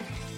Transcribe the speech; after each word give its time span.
us? 0.00 0.33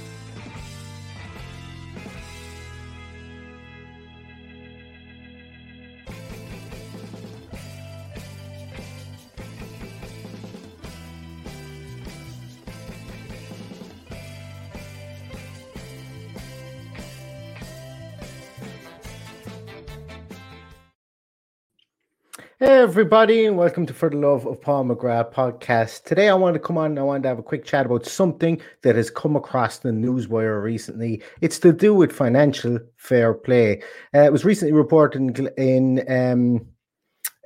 Hey 22.59 22.79
everybody, 22.79 23.45
and 23.45 23.59
welcome 23.59 23.85
to 23.85 23.93
For 23.93 24.09
the 24.09 24.17
Love 24.17 24.47
of 24.47 24.63
Paul 24.63 24.87
McGrath 24.87 25.31
podcast. 25.31 26.05
Today 26.05 26.31
I 26.31 26.35
want 26.35 26.55
to 26.55 26.59
come 26.59 26.79
on 26.79 26.93
and 26.93 26.99
I 26.99 27.03
want 27.03 27.23
to 27.25 27.29
have 27.29 27.39
a 27.39 27.43
quick 27.43 27.67
chat 27.67 27.85
about 27.85 28.07
something 28.07 28.63
that 28.81 28.97
has 28.97 29.11
come 29.11 29.37
across 29.37 29.77
the 29.77 29.91
newswire 29.91 30.63
recently. 30.63 31.23
It's 31.43 31.59
to 31.59 31.71
do 31.71 31.95
with 31.95 32.11
financial 32.11 32.79
fair 32.97 33.35
play. 33.35 33.83
Uh, 34.15 34.21
it 34.21 34.33
was 34.33 34.47
recently 34.47 34.73
reported 34.73 35.39
in 35.39 35.49
in, 35.59 36.11
um, 36.11 36.67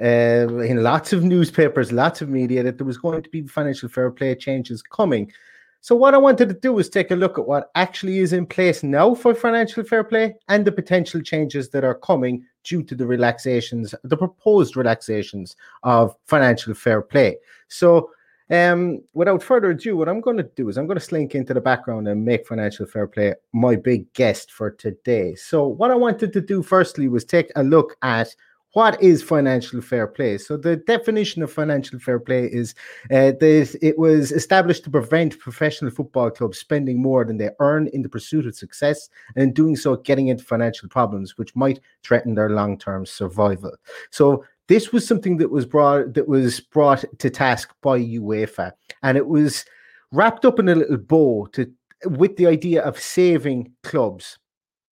uh, 0.01 0.63
in 0.63 0.85
lots 0.85 1.13
of 1.13 1.25
newspapers, 1.25 1.91
lots 1.91 2.23
of 2.23 2.29
media 2.29 2.63
that 2.63 2.79
there 2.79 2.87
was 2.87 2.99
going 2.99 3.25
to 3.25 3.31
be 3.31 3.45
financial 3.49 3.89
fair 3.89 4.13
play 4.13 4.37
changes 4.37 4.81
coming. 4.81 5.33
So 5.81 5.97
what 5.97 6.15
I 6.15 6.19
wanted 6.19 6.51
to 6.51 6.55
do 6.55 6.73
was 6.73 6.89
take 6.89 7.11
a 7.11 7.17
look 7.17 7.37
at 7.37 7.49
what 7.49 7.73
actually 7.75 8.19
is 8.19 8.33
in 8.33 8.47
place 8.47 8.85
now 8.85 9.17
for 9.17 9.35
financial 9.35 9.83
fair 9.83 10.05
play 10.05 10.37
and 10.47 10.65
the 10.65 10.71
potential 10.71 11.21
changes 11.21 11.71
that 11.71 11.83
are 11.83 11.97
coming 11.97 12.45
due 12.65 12.83
to 12.83 12.95
the 12.95 13.07
relaxations, 13.07 13.95
the 14.05 14.17
proposed 14.17 14.77
relaxations 14.77 15.57
of 15.83 16.15
financial 16.27 16.75
fair 16.75 17.03
play. 17.03 17.37
So 17.69 18.11
um, 18.51 19.01
without 19.15 19.43
further 19.43 19.71
ado, 19.71 19.97
what 19.97 20.09
I'm 20.09 20.21
going 20.21 20.37
to 20.39 20.43
do 20.43 20.69
is 20.69 20.77
I'm 20.77 20.87
going 20.87 20.99
to 20.99 21.05
slink 21.05 21.35
into 21.35 21.55
the 21.55 21.61
background 21.61 22.09
and 22.09 22.25
make 22.25 22.47
financial 22.47 22.85
fair 22.85 23.07
play 23.07 23.35
my 23.53 23.77
big 23.77 24.13
guest 24.13 24.51
for 24.51 24.71
today. 24.71 25.37
So 25.37 25.67
what 25.67 25.91
I 25.91 25.95
wanted 25.95 26.33
to 26.33 26.41
do 26.41 26.63
firstly 26.63 27.09
was 27.09 27.25
take 27.25 27.51
a 27.55 27.63
look 27.63 27.97
at 28.03 28.35
what 28.73 29.03
is 29.03 29.23
financial 29.23 29.81
fair 29.81 30.07
play? 30.07 30.39
So 30.39 30.57
the 30.57 30.77
definition 30.77 31.43
of 31.43 31.53
financial 31.53 31.99
fair 31.99 32.21
play 32.21 32.45
is 32.45 32.75
uh, 33.11 33.33
that 33.41 33.79
it 33.83 33.99
was 33.99 34.31
established 34.31 34.85
to 34.85 34.91
prevent 34.91 35.39
professional 35.39 35.91
football 35.91 36.31
clubs 36.31 36.59
spending 36.59 37.03
more 37.03 37.25
than 37.25 37.39
they 37.39 37.51
earn 37.59 37.89
in 37.89 38.03
the 38.03 38.09
pursuit 38.09 38.47
of 38.47 38.55
success, 38.55 39.09
and 39.35 39.43
in 39.43 39.53
doing 39.53 39.77
so, 39.77 39.97
getting 39.97 40.29
into 40.29 40.45
financial 40.45 40.89
problems 40.89 41.37
which 41.37 41.57
might 41.57 41.81
threaten 42.05 42.35
their 42.35 42.51
long-term 42.51 43.07
survival. 43.07 43.75
So 44.11 44.45
this 44.69 44.93
was 44.93 45.07
something 45.07 45.39
that 45.39 45.51
was 45.51 45.67
brought 45.67 46.15
that 46.15 46.29
was 46.29 46.61
brought 46.61 47.05
to 47.19 47.31
task 47.31 47.75
by 47.83 47.99
UEFA, 47.99 48.73
and 49.03 49.17
it 49.17 49.27
was 49.27 49.65
wrapped 50.13 50.45
up 50.45 50.61
in 50.61 50.69
a 50.69 50.77
little 50.77 50.97
bow 50.97 51.47
to 51.53 51.71
with 52.05 52.37
the 52.37 52.47
idea 52.47 52.83
of 52.83 52.99
saving 52.99 53.73
clubs 53.83 54.39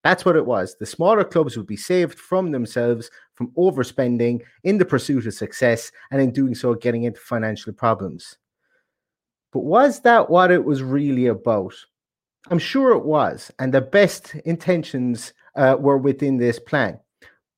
that's 0.05 0.25
what 0.25 0.37
it 0.37 0.47
was. 0.47 0.77
The 0.79 0.87
smaller 0.87 1.25
clubs 1.25 1.57
would 1.57 1.67
be 1.67 1.77
saved 1.77 2.19
from 2.19 2.51
themselves 2.51 3.11
from 3.39 3.53
overspending 3.57 4.43
in 4.65 4.79
the 4.79 4.85
pursuit 4.85 5.25
of 5.25 5.33
success 5.33 5.93
and 6.11 6.21
in 6.21 6.33
doing 6.33 6.57
so 6.57 6.75
getting 6.75 7.05
into 7.05 7.21
financial 7.21 7.73
problems. 7.73 8.37
But 9.53 9.61
was 9.61 10.01
that 10.01 10.29
what 10.29 10.51
it 10.51 10.65
was 10.65 10.83
really 10.83 11.27
about? 11.27 11.73
I'm 12.51 12.59
sure 12.59 12.91
it 12.93 13.05
was, 13.05 13.53
and 13.61 13.73
the 13.73 13.81
best 13.81 14.35
intentions 14.45 15.33
uh, 15.55 15.77
were 15.79 15.99
within 15.99 16.37
this 16.37 16.59
plan. 16.59 16.99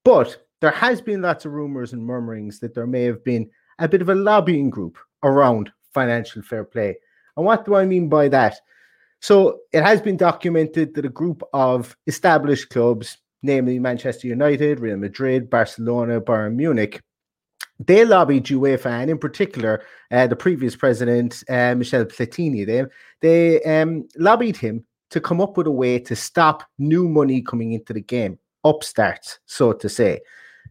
But 0.04 0.46
there 0.60 0.70
has 0.70 1.00
been 1.00 1.22
lots 1.22 1.46
of 1.46 1.52
rumors 1.52 1.94
and 1.94 2.04
murmurings 2.04 2.60
that 2.60 2.74
there 2.74 2.86
may 2.86 3.04
have 3.04 3.24
been 3.24 3.48
a 3.78 3.88
bit 3.88 4.02
of 4.02 4.10
a 4.10 4.14
lobbying 4.14 4.68
group 4.68 4.98
around 5.22 5.72
financial 5.94 6.42
fair 6.42 6.64
play. 6.64 6.98
And 7.38 7.46
what 7.46 7.64
do 7.64 7.74
I 7.74 7.86
mean 7.86 8.10
by 8.10 8.28
that? 8.28 8.60
So 9.20 9.60
it 9.72 9.82
has 9.82 10.02
been 10.02 10.18
documented 10.18 10.94
that 10.94 11.06
a 11.06 11.10
group 11.10 11.42
of 11.54 11.96
established 12.06 12.68
clubs, 12.68 13.16
namely 13.42 13.78
Manchester 13.78 14.26
United, 14.26 14.80
Real 14.80 14.96
Madrid, 14.96 15.50
Barcelona, 15.50 16.20
Bayern 16.20 16.54
Munich, 16.54 17.00
they 17.78 18.04
lobbied 18.04 18.44
UEFA 18.44 18.90
and 18.90 19.10
in 19.10 19.18
particular 19.18 19.82
uh, 20.10 20.26
the 20.26 20.36
previous 20.36 20.76
president 20.76 21.42
uh, 21.48 21.74
Michel 21.74 22.04
Platini. 22.04 22.66
They 22.66 22.84
they 23.20 23.62
um, 23.62 24.06
lobbied 24.16 24.56
him 24.56 24.84
to 25.10 25.20
come 25.20 25.40
up 25.40 25.56
with 25.56 25.66
a 25.66 25.72
way 25.72 25.98
to 25.98 26.14
stop 26.14 26.62
new 26.78 27.08
money 27.08 27.42
coming 27.42 27.72
into 27.72 27.92
the 27.92 28.00
game, 28.00 28.38
upstarts, 28.64 29.40
so 29.46 29.72
to 29.72 29.88
say. 29.88 30.20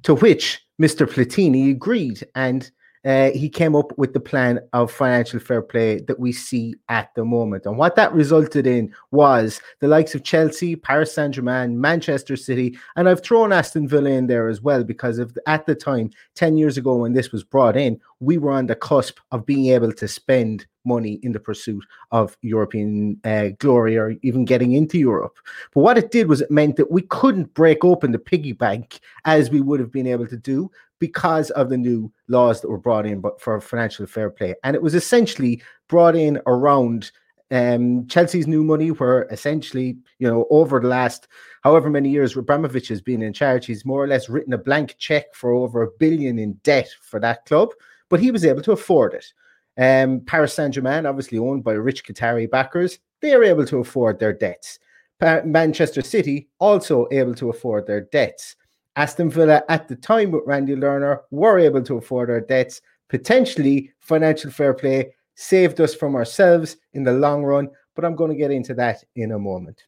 To 0.04 0.16
which 0.16 0.62
Mr. 0.82 1.06
Platini 1.06 1.72
agreed, 1.72 2.26
and 2.36 2.72
uh, 3.06 3.32
he 3.32 3.50
came 3.50 3.76
up 3.76 3.98
with 3.98 4.14
the 4.14 4.20
plan 4.20 4.60
of 4.74 4.92
financial 4.92 5.40
fair 5.40 5.62
play 5.62 6.00
that 6.02 6.20
we 6.20 6.32
see 6.32 6.76
at 6.90 7.14
the 7.16 7.24
moment. 7.24 7.66
And 7.66 7.78
what 7.78 7.96
that 7.96 8.14
resulted 8.14 8.68
in 8.68 8.94
was 9.12 9.62
the 9.80 9.88
likes 9.88 10.16
of 10.16 10.24
Chelsea, 10.24 10.76
Paris 10.76 11.14
Saint 11.14 11.34
Germain, 11.34 11.80
Manchester 11.80 12.36
City, 12.36 12.78
and 12.96 13.08
I've 13.08 13.24
thrown 13.24 13.54
Aston 13.54 13.88
Villa 13.88 14.10
in 14.10 14.28
there 14.28 14.50
as 14.50 14.62
well 14.62 14.84
because 14.84 15.18
of 15.18 15.38
at 15.48 15.66
the 15.66 15.76
time, 15.76 16.12
10 16.36 16.58
years 16.58 16.78
ago 16.78 16.96
when 16.96 17.14
this 17.14 17.32
was 17.32 17.44
brought 17.44 17.78
in, 17.78 18.00
we 18.20 18.38
were 18.38 18.52
on 18.52 18.68
the 18.68 18.76
cusp 18.76 19.20
of 19.32 19.46
being 19.46 19.68
able 19.68 19.94
to 19.94 20.08
spend 20.08 20.66
money 20.86 21.20
in 21.24 21.32
the 21.32 21.40
pursuit 21.40 21.86
of 22.12 22.38
European 22.42 23.20
uh, 23.24 23.50
glory 23.60 23.98
or 23.98 24.16
even 24.24 24.44
getting 24.44 24.74
into 24.74 24.98
Europe. 24.98 25.38
But 25.74 25.82
what 25.82 25.98
it 25.98 26.12
did 26.12 26.28
was 26.28 26.42
it 26.42 26.52
meant 26.52 26.76
that 26.78 26.92
we 26.92 27.04
couldn't 27.04 27.54
break 27.54 27.84
open 27.86 28.12
the 28.12 28.20
piggy 28.20 28.54
bank 28.54 29.00
as 29.26 29.50
we 29.50 29.62
would 29.62 29.80
have 29.80 29.92
been 29.92 30.08
able 30.08 30.28
to 30.28 30.38
do 30.38 30.70
because 31.00 31.50
of 31.52 31.70
the 31.70 31.78
new 31.78 32.12
laws 32.28 32.62
that 32.62 32.70
were 32.70 32.78
brought 32.78 33.06
in 33.06 33.24
for 33.40 33.60
financial 33.60 34.06
fair 34.06 34.30
play. 34.30 34.56
And 34.64 34.76
it 34.76 34.82
was 34.82 34.96
essentially 34.96 35.62
brought 35.88 36.16
in 36.16 36.40
around 36.46 37.12
um, 37.52 38.08
Chelsea's 38.08 38.48
new 38.48 38.64
money, 38.64 38.90
where 38.90 39.24
essentially, 39.32 39.98
you 40.20 40.28
know, 40.28 40.46
over 40.50 40.80
the 40.80 40.88
last 40.88 41.28
however 41.64 41.90
many 41.90 42.10
years 42.10 42.38
Abramovich 42.38 42.88
has 42.90 43.02
been 43.02 43.22
in 43.22 43.34
charge, 43.34 43.66
he's 43.66 43.86
more 43.86 44.04
or 44.04 44.08
less 44.08 44.30
written 44.30 44.54
a 44.54 44.58
blank 44.58 44.96
check 45.00 45.34
for 45.34 45.52
over 45.52 45.82
a 45.82 45.92
billion 46.00 46.38
in 46.38 46.54
debt 46.64 46.90
for 47.02 47.20
that 47.20 47.46
club, 47.46 47.70
but 48.10 48.20
he 48.20 48.32
was 48.32 48.46
able 48.46 48.62
to 48.62 48.72
afford 48.72 49.14
it. 49.14 49.34
Um, 49.78 50.22
Paris 50.22 50.54
Saint 50.54 50.74
Germain, 50.74 51.06
obviously 51.06 51.38
owned 51.38 51.64
by 51.64 51.74
rich 51.74 52.04
Qatari 52.04 52.50
backers, 52.50 53.00
they 53.22 53.34
are 53.34 53.44
able 53.44 53.66
to 53.66 53.80
afford 53.80 54.20
their 54.20 54.34
debts. 54.34 54.80
Manchester 55.22 56.02
City 56.02 56.48
also 56.60 57.08
able 57.12 57.36
to 57.36 57.50
afford 57.50 57.86
their 57.86 58.02
debts. 58.02 58.56
Aston 59.00 59.30
Villa 59.30 59.64
at 59.70 59.88
the 59.88 59.96
time 59.96 60.32
with 60.32 60.44
Randy 60.46 60.76
Lerner 60.76 61.22
were 61.32 61.58
able 61.58 61.82
to 61.84 61.96
afford 61.96 62.30
our 62.30 62.42
debts. 62.42 62.82
Potentially, 63.08 63.94
financial 64.02 64.52
fair 64.52 64.74
play 64.74 65.14
saved 65.36 65.80
us 65.80 65.96
from 65.96 66.18
ourselves 66.18 66.76
in 66.92 67.06
the 67.06 67.14
long 67.14 67.44
run, 67.44 67.70
but 67.96 68.04
I'm 68.04 68.18
going 68.18 68.30
to 68.30 68.36
get 68.36 68.52
into 68.52 68.74
that 68.74 69.02
in 69.16 69.32
a 69.32 69.40
moment. 69.40 69.84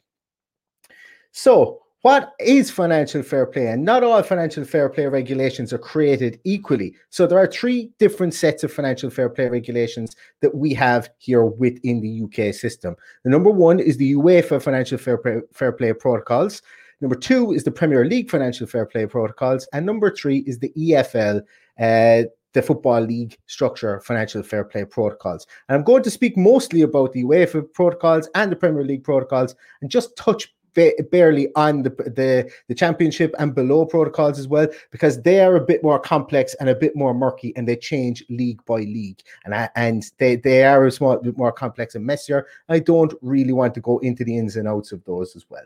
So, 1.30 1.82
what 2.00 2.32
is 2.40 2.70
financial 2.70 3.22
fair 3.22 3.44
play? 3.44 3.66
And 3.66 3.84
not 3.84 4.02
all 4.02 4.22
financial 4.22 4.64
fair 4.64 4.88
play 4.88 5.04
regulations 5.04 5.74
are 5.74 5.78
created 5.78 6.40
equally. 6.44 6.94
So 7.10 7.26
there 7.26 7.38
are 7.38 7.46
three 7.46 7.92
different 7.98 8.32
sets 8.32 8.64
of 8.64 8.72
financial 8.72 9.10
fair 9.10 9.28
play 9.28 9.48
regulations 9.48 10.16
that 10.40 10.54
we 10.54 10.72
have 10.72 11.10
here 11.18 11.44
within 11.44 12.00
the 12.00 12.22
UK 12.24 12.54
system. 12.54 12.96
The 13.24 13.30
number 13.30 13.50
one 13.50 13.78
is 13.78 13.98
the 13.98 14.14
UEFA 14.14 14.60
financial 14.60 14.96
fair 14.96 15.18
play, 15.18 15.42
fair 15.52 15.70
play 15.70 15.92
protocols. 15.92 16.62
Number 17.02 17.16
two 17.16 17.52
is 17.52 17.64
the 17.64 17.72
Premier 17.72 18.04
League 18.04 18.30
financial 18.30 18.64
fair 18.64 18.86
play 18.86 19.06
protocols. 19.06 19.68
And 19.72 19.84
number 19.84 20.14
three 20.14 20.38
is 20.46 20.60
the 20.60 20.72
EFL, 20.78 21.40
uh, 21.80 22.28
the 22.52 22.62
Football 22.62 23.00
League 23.00 23.36
structure 23.46 23.98
financial 24.00 24.44
fair 24.44 24.64
play 24.64 24.84
protocols. 24.84 25.48
And 25.68 25.76
I'm 25.76 25.82
going 25.82 26.04
to 26.04 26.10
speak 26.12 26.36
mostly 26.36 26.82
about 26.82 27.12
the 27.12 27.24
UEFA 27.24 27.72
protocols 27.72 28.30
and 28.36 28.52
the 28.52 28.56
Premier 28.56 28.84
League 28.84 29.02
protocols 29.02 29.56
and 29.80 29.90
just 29.90 30.16
touch 30.16 30.54
ba- 30.74 30.92
barely 31.10 31.48
on 31.56 31.82
the, 31.82 31.90
the, 31.90 32.48
the 32.68 32.74
championship 32.74 33.34
and 33.40 33.52
below 33.52 33.84
protocols 33.84 34.38
as 34.38 34.46
well, 34.46 34.68
because 34.92 35.22
they 35.22 35.40
are 35.40 35.56
a 35.56 35.60
bit 35.60 35.82
more 35.82 35.98
complex 35.98 36.54
and 36.60 36.68
a 36.68 36.74
bit 36.76 36.94
more 36.94 37.14
murky 37.14 37.52
and 37.56 37.66
they 37.66 37.74
change 37.74 38.22
league 38.30 38.64
by 38.64 38.76
league. 38.76 39.22
And, 39.44 39.56
I, 39.56 39.68
and 39.74 40.08
they, 40.18 40.36
they 40.36 40.62
are 40.62 40.86
a 40.86 40.92
small 40.92 41.16
bit 41.18 41.36
more 41.36 41.50
complex 41.50 41.96
and 41.96 42.06
messier. 42.06 42.46
I 42.68 42.78
don't 42.78 43.12
really 43.22 43.52
want 43.52 43.74
to 43.74 43.80
go 43.80 43.98
into 43.98 44.22
the 44.22 44.38
ins 44.38 44.54
and 44.54 44.68
outs 44.68 44.92
of 44.92 45.04
those 45.04 45.34
as 45.34 45.46
well. 45.50 45.64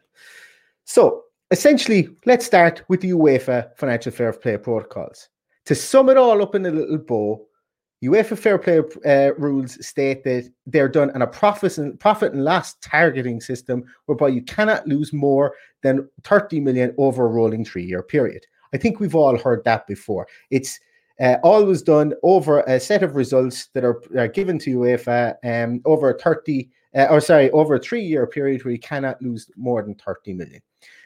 So 0.86 1.24
essentially, 1.50 2.08
let's 2.24 2.46
start 2.46 2.82
with 2.88 3.00
the 3.00 3.10
UEFA 3.10 3.76
financial 3.76 4.12
fair 4.12 4.32
play 4.32 4.56
protocols. 4.56 5.28
To 5.66 5.74
sum 5.74 6.08
it 6.08 6.16
all 6.16 6.42
up 6.42 6.54
in 6.54 6.66
a 6.66 6.70
little 6.70 6.98
bow, 6.98 7.46
UEFA 8.04 8.38
fair 8.38 8.58
play 8.58 8.82
uh, 9.06 9.34
rules 9.34 9.84
state 9.84 10.22
that 10.24 10.50
they're 10.66 10.88
done 10.88 11.10
on 11.12 11.22
a 11.22 11.26
profit 11.26 11.78
and 11.78 11.98
profit 11.98 12.32
and 12.32 12.44
loss 12.44 12.74
targeting 12.74 13.40
system 13.40 13.84
whereby 14.04 14.28
you 14.28 14.42
cannot 14.42 14.86
lose 14.86 15.12
more 15.12 15.54
than 15.82 16.08
30 16.24 16.60
million 16.60 16.94
over 16.98 17.24
a 17.24 17.28
rolling 17.28 17.64
three-year 17.64 18.02
period. 18.02 18.44
I 18.74 18.78
think 18.78 19.00
we've 19.00 19.14
all 19.14 19.38
heard 19.38 19.64
that 19.64 19.86
before. 19.86 20.26
It's 20.50 20.78
uh, 21.20 21.36
always 21.42 21.80
done 21.80 22.12
over 22.22 22.60
a 22.60 22.78
set 22.78 23.02
of 23.02 23.16
results 23.16 23.68
that 23.72 23.84
are, 23.84 24.02
are 24.16 24.28
given 24.28 24.58
to 24.58 24.78
UEFA 24.78 25.36
um, 25.44 25.80
over 25.86 26.10
a 26.10 26.18
30 26.18 26.68
uh, 26.96 27.06
or 27.10 27.20
sorry, 27.20 27.50
over 27.50 27.74
a 27.74 27.78
three-year 27.78 28.26
period 28.26 28.64
where 28.64 28.72
you 28.72 28.78
cannot 28.78 29.20
lose 29.20 29.50
more 29.56 29.82
than 29.82 29.94
30 29.94 30.32
million. 30.32 30.60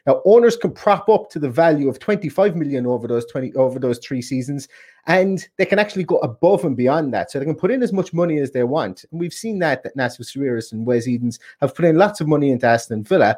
Now, 0.06 0.23
owners 0.25 0.56
can 0.56 0.73
prop 0.73 1.09
up 1.09 1.31
to 1.31 1.38
the 1.38 1.50
value 1.50 1.88
of 1.88 1.99
25 1.99 2.56
million 2.56 2.87
over 2.87 3.06
those 3.06 3.27
20 3.27 3.55
over 3.55 3.79
those 3.79 3.99
three 3.99 4.23
seasons, 4.23 4.69
and 5.06 5.47
they 5.56 5.67
can 5.67 5.79
actually 5.79 6.05
go 6.05 6.19
above 6.19 6.65
and 6.65 6.77
beyond 6.77 7.12
that. 7.15 7.31
So 7.31 7.38
they 7.38 7.44
can 7.44 7.55
put 7.55 7.71
in 7.71 7.82
as 7.82 7.93
much 7.93 8.12
money 8.12 8.38
as 8.38 8.50
they 8.53 8.65
want. 8.65 9.05
And 9.11 9.21
we've 9.21 9.32
seen 9.32 9.59
that 9.61 9.82
that 9.82 9.97
Nassef 9.97 10.21
Sawiris 10.21 10.73
and 10.73 10.87
Wes 10.87 11.06
Edens 11.06 11.38
have 11.61 11.75
put 11.75 11.85
in 11.85 11.97
lots 11.97 12.21
of 12.21 12.29
money 12.29 12.50
into 12.50 12.67
Aston 12.67 13.05
Villa, 13.05 13.37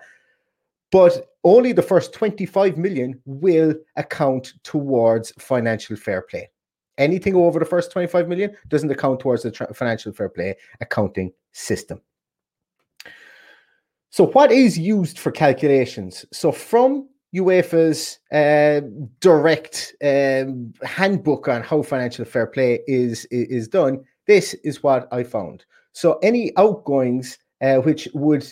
but 0.90 1.32
only 1.44 1.72
the 1.72 1.82
first 1.82 2.12
25 2.12 2.76
million 2.76 3.20
will 3.24 3.74
account 3.96 4.54
towards 4.62 5.32
financial 5.38 5.96
fair 5.96 6.22
play. 6.22 6.48
Anything 6.98 7.34
over 7.34 7.58
the 7.58 7.64
first 7.64 7.90
25 7.90 8.28
million 8.28 8.54
doesn't 8.68 8.90
account 8.90 9.20
towards 9.20 9.42
the 9.42 9.50
tra- 9.50 9.72
financial 9.74 10.12
fair 10.12 10.28
play 10.28 10.56
accounting 10.80 11.32
system. 11.52 12.00
So, 14.12 14.26
what 14.26 14.52
is 14.52 14.78
used 14.78 15.18
for 15.18 15.30
calculations? 15.32 16.26
So, 16.34 16.52
from 16.52 17.08
UEFA's 17.34 18.18
uh, 18.30 18.86
direct 19.20 19.94
um, 20.04 20.74
handbook 20.82 21.48
on 21.48 21.62
how 21.62 21.80
financial 21.80 22.26
fair 22.26 22.46
play 22.46 22.80
is, 22.86 23.24
is 23.30 23.68
done, 23.68 24.04
this 24.26 24.52
is 24.64 24.82
what 24.82 25.08
I 25.12 25.22
found. 25.22 25.64
So, 25.92 26.18
any 26.22 26.54
outgoings 26.58 27.38
uh, 27.62 27.76
which 27.76 28.06
would 28.12 28.46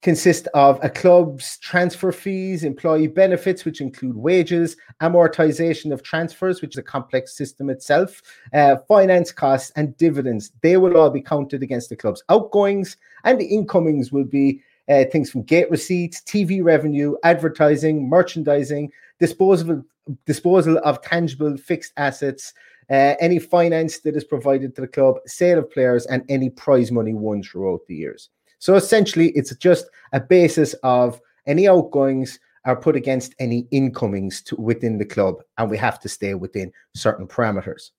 consist 0.00 0.48
of 0.54 0.82
a 0.82 0.88
club's 0.88 1.58
transfer 1.58 2.10
fees, 2.10 2.64
employee 2.64 3.06
benefits, 3.06 3.66
which 3.66 3.82
include 3.82 4.16
wages, 4.16 4.78
amortization 5.02 5.92
of 5.92 6.02
transfers, 6.02 6.62
which 6.62 6.74
is 6.74 6.78
a 6.78 6.82
complex 6.82 7.36
system 7.36 7.68
itself, 7.68 8.22
uh, 8.54 8.76
finance 8.88 9.30
costs, 9.30 9.72
and 9.76 9.94
dividends. 9.98 10.52
They 10.62 10.78
will 10.78 10.96
all 10.96 11.10
be 11.10 11.20
counted 11.20 11.62
against 11.62 11.90
the 11.90 11.96
club's 11.96 12.22
outgoings, 12.30 12.96
and 13.24 13.38
the 13.38 13.44
incomings 13.44 14.10
will 14.10 14.24
be 14.24 14.62
uh, 14.88 15.04
things 15.10 15.30
from 15.30 15.42
gate 15.42 15.70
receipts, 15.70 16.20
TV 16.22 16.62
revenue, 16.62 17.14
advertising, 17.24 18.08
merchandising, 18.08 18.90
disposal 19.20 19.84
disposal 20.26 20.78
of 20.84 21.00
tangible 21.02 21.56
fixed 21.56 21.92
assets, 21.96 22.52
uh, 22.90 23.14
any 23.20 23.38
finance 23.38 24.00
that 24.00 24.16
is 24.16 24.24
provided 24.24 24.74
to 24.74 24.80
the 24.80 24.88
club, 24.88 25.16
sale 25.26 25.60
of 25.60 25.70
players, 25.70 26.06
and 26.06 26.24
any 26.28 26.50
prize 26.50 26.90
money 26.90 27.14
won 27.14 27.42
throughout 27.42 27.80
the 27.86 27.94
years. 27.94 28.30
So 28.58 28.74
essentially, 28.74 29.28
it's 29.30 29.54
just 29.56 29.86
a 30.12 30.20
basis 30.20 30.74
of 30.82 31.20
any 31.46 31.68
outgoings 31.68 32.38
are 32.64 32.76
put 32.76 32.94
against 32.94 33.34
any 33.38 33.66
incomings 33.70 34.40
to, 34.42 34.56
within 34.56 34.98
the 34.98 35.04
club, 35.04 35.42
and 35.58 35.70
we 35.70 35.76
have 35.78 35.98
to 36.00 36.08
stay 36.08 36.34
within 36.34 36.72
certain 36.94 37.26
parameters. 37.26 37.90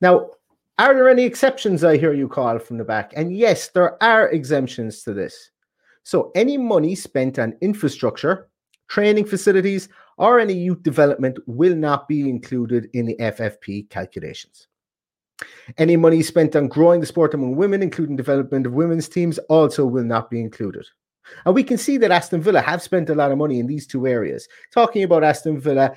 Now, 0.00 0.30
are 0.78 0.94
there 0.94 1.08
any 1.08 1.24
exceptions? 1.24 1.84
I 1.84 1.96
hear 1.96 2.12
you 2.12 2.28
call 2.28 2.58
from 2.58 2.78
the 2.78 2.84
back, 2.84 3.12
and 3.14 3.36
yes, 3.36 3.68
there 3.68 4.02
are 4.02 4.28
exemptions 4.30 5.02
to 5.04 5.12
this. 5.12 5.51
So 6.04 6.32
any 6.34 6.56
money 6.56 6.94
spent 6.94 7.38
on 7.38 7.56
infrastructure, 7.60 8.48
training 8.88 9.26
facilities, 9.26 9.88
or 10.18 10.38
any 10.38 10.54
youth 10.54 10.82
development 10.82 11.38
will 11.46 11.74
not 11.74 12.08
be 12.08 12.28
included 12.28 12.88
in 12.92 13.06
the 13.06 13.16
FFP 13.16 13.88
calculations. 13.88 14.68
Any 15.78 15.96
money 15.96 16.22
spent 16.22 16.54
on 16.54 16.68
growing 16.68 17.00
the 17.00 17.06
sport 17.06 17.34
among 17.34 17.56
women, 17.56 17.82
including 17.82 18.16
development 18.16 18.66
of 18.66 18.74
women's 18.74 19.08
teams, 19.08 19.38
also 19.48 19.84
will 19.86 20.04
not 20.04 20.30
be 20.30 20.40
included. 20.40 20.86
And 21.44 21.54
we 21.54 21.64
can 21.64 21.78
see 21.78 21.96
that 21.98 22.10
Aston 22.10 22.42
Villa 22.42 22.60
have 22.60 22.82
spent 22.82 23.10
a 23.10 23.14
lot 23.14 23.32
of 23.32 23.38
money 23.38 23.58
in 23.58 23.66
these 23.66 23.86
two 23.86 24.06
areas. 24.06 24.48
Talking 24.72 25.04
about 25.04 25.24
Aston 25.24 25.60
Villa, 25.60 25.92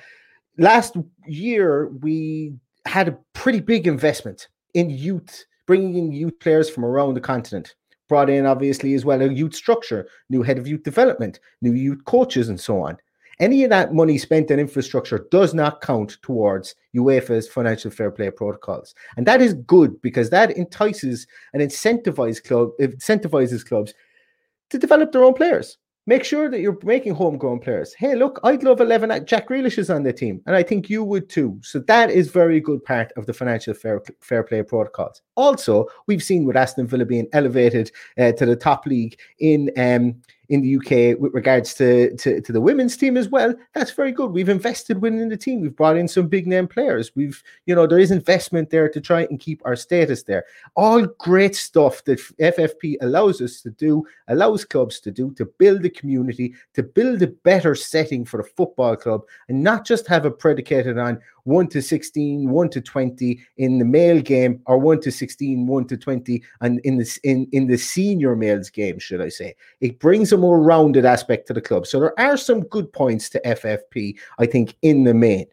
last 0.58 0.96
year 1.26 1.88
we 1.88 2.54
had 2.86 3.08
a 3.08 3.18
pretty 3.32 3.60
big 3.60 3.86
investment 3.86 4.48
in 4.74 4.90
youth, 4.90 5.44
bringing 5.66 5.96
in 5.96 6.12
youth 6.12 6.38
players 6.40 6.70
from 6.70 6.84
around 6.84 7.14
the 7.14 7.20
continent 7.20 7.74
brought 8.08 8.30
in 8.30 8.46
obviously 8.46 8.94
as 8.94 9.04
well 9.04 9.22
a 9.22 9.32
youth 9.32 9.54
structure, 9.54 10.08
new 10.30 10.42
head 10.42 10.58
of 10.58 10.66
youth 10.66 10.82
development, 10.82 11.40
new 11.62 11.72
youth 11.72 12.04
coaches, 12.04 12.48
and 12.48 12.60
so 12.60 12.80
on. 12.80 12.96
Any 13.38 13.64
of 13.64 13.70
that 13.70 13.92
money 13.92 14.16
spent 14.16 14.50
on 14.50 14.58
infrastructure 14.58 15.26
does 15.30 15.52
not 15.52 15.82
count 15.82 16.16
towards 16.22 16.74
UEFA's 16.94 17.46
financial 17.48 17.90
fair 17.90 18.10
play 18.10 18.30
protocols. 18.30 18.94
And 19.16 19.26
that 19.26 19.42
is 19.42 19.54
good 19.54 20.00
because 20.00 20.30
that 20.30 20.56
entices 20.56 21.26
and 21.52 21.62
incentivizes 21.62 22.42
club 22.42 22.70
incentivizes 22.80 23.66
clubs 23.66 23.92
to 24.70 24.78
develop 24.78 25.12
their 25.12 25.24
own 25.24 25.34
players. 25.34 25.76
Make 26.08 26.22
sure 26.22 26.48
that 26.48 26.60
you're 26.60 26.78
making 26.84 27.14
homegrown 27.14 27.58
players. 27.58 27.92
Hey, 27.92 28.14
look, 28.14 28.38
I'd 28.44 28.62
love 28.62 28.80
11. 28.80 29.26
Jack 29.26 29.48
Grealish 29.48 29.76
is 29.76 29.90
on 29.90 30.04
the 30.04 30.12
team, 30.12 30.40
and 30.46 30.54
I 30.54 30.62
think 30.62 30.88
you 30.88 31.02
would 31.02 31.28
too. 31.28 31.58
So 31.62 31.80
that 31.80 32.10
is 32.10 32.28
very 32.28 32.60
good 32.60 32.84
part 32.84 33.10
of 33.16 33.26
the 33.26 33.32
financial 33.32 33.74
fair, 33.74 34.00
fair 34.20 34.44
play 34.44 34.62
protocols. 34.62 35.22
Also, 35.34 35.86
we've 36.06 36.22
seen 36.22 36.44
with 36.44 36.56
Aston 36.56 36.86
Villa 36.86 37.04
being 37.04 37.26
elevated 37.32 37.90
uh, 38.18 38.30
to 38.32 38.46
the 38.46 38.54
top 38.54 38.86
league 38.86 39.18
in 39.40 39.72
um, 39.76 40.14
in 40.48 40.62
the 40.62 40.76
UK 40.76 41.18
with 41.20 41.34
regards 41.34 41.74
to, 41.74 42.14
to, 42.16 42.40
to 42.40 42.52
the 42.52 42.60
women's 42.60 42.96
team 42.96 43.16
as 43.16 43.28
well. 43.28 43.54
That's 43.74 43.90
very 43.90 44.12
good. 44.12 44.30
We've 44.30 44.48
invested 44.48 45.02
within 45.02 45.28
the 45.28 45.36
team. 45.36 45.60
We've 45.60 45.74
brought 45.74 45.96
in 45.96 46.08
some 46.08 46.28
big 46.28 46.46
name 46.46 46.68
players. 46.68 47.12
We've, 47.14 47.42
you 47.66 47.74
know, 47.74 47.86
there 47.86 47.98
is 47.98 48.10
investment 48.10 48.70
there 48.70 48.88
to 48.88 49.00
try 49.00 49.22
and 49.22 49.40
keep 49.40 49.62
our 49.64 49.76
status 49.76 50.22
there. 50.22 50.44
All 50.76 51.06
great 51.18 51.56
stuff 51.56 52.04
that 52.04 52.18
FFP 52.40 52.96
allows 53.00 53.40
us 53.40 53.60
to 53.62 53.70
do, 53.70 54.04
allows 54.28 54.64
clubs 54.64 55.00
to 55.00 55.10
do, 55.10 55.32
to 55.34 55.44
build 55.58 55.84
a 55.84 55.90
community, 55.90 56.54
to 56.74 56.82
build 56.82 57.22
a 57.22 57.28
better 57.28 57.74
setting 57.74 58.24
for 58.24 58.40
a 58.40 58.44
football 58.44 58.96
club, 58.96 59.22
and 59.48 59.62
not 59.62 59.86
just 59.86 60.06
have 60.06 60.26
it 60.26 60.38
predicated 60.38 60.98
on 60.98 61.20
1 61.46 61.68
to 61.68 61.80
16, 61.80 62.50
1 62.50 62.70
to 62.70 62.80
20 62.80 63.40
in 63.56 63.78
the 63.78 63.84
male 63.84 64.20
game, 64.20 64.60
or 64.66 64.78
1 64.78 65.00
to 65.00 65.12
16, 65.12 65.66
1 65.66 65.86
to 65.86 65.96
20, 65.96 66.42
and 66.60 66.80
in 66.80 66.98
the 66.98 67.18
in, 67.22 67.48
in 67.52 67.68
the 67.68 67.76
senior 67.76 68.34
males 68.34 68.68
game, 68.68 68.98
should 68.98 69.20
I 69.20 69.28
say. 69.28 69.54
It 69.80 69.98
brings 70.00 70.32
a 70.36 70.40
more 70.40 70.60
rounded 70.60 71.04
aspect 71.04 71.48
to 71.48 71.52
the 71.52 71.60
club. 71.60 71.86
So 71.86 71.98
there 71.98 72.20
are 72.20 72.36
some 72.36 72.60
good 72.60 72.92
points 72.92 73.28
to 73.30 73.40
FFP, 73.40 74.16
I 74.38 74.46
think, 74.46 74.76
in 74.82 75.04
the 75.04 75.14
main. 75.14 75.46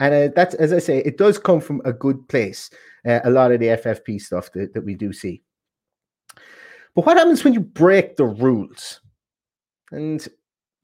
And 0.00 0.14
uh, 0.14 0.32
that's, 0.34 0.54
as 0.54 0.72
I 0.72 0.78
say, 0.78 0.98
it 0.98 1.18
does 1.18 1.38
come 1.38 1.60
from 1.60 1.82
a 1.84 1.92
good 1.92 2.26
place, 2.28 2.70
uh, 3.06 3.20
a 3.24 3.30
lot 3.30 3.52
of 3.52 3.60
the 3.60 3.66
FFP 3.66 4.20
stuff 4.20 4.52
that, 4.52 4.72
that 4.74 4.84
we 4.84 4.94
do 4.94 5.12
see. 5.12 5.42
But 6.94 7.04
what 7.04 7.16
happens 7.16 7.44
when 7.44 7.52
you 7.52 7.60
break 7.60 8.16
the 8.16 8.24
rules? 8.24 9.00
And 9.90 10.26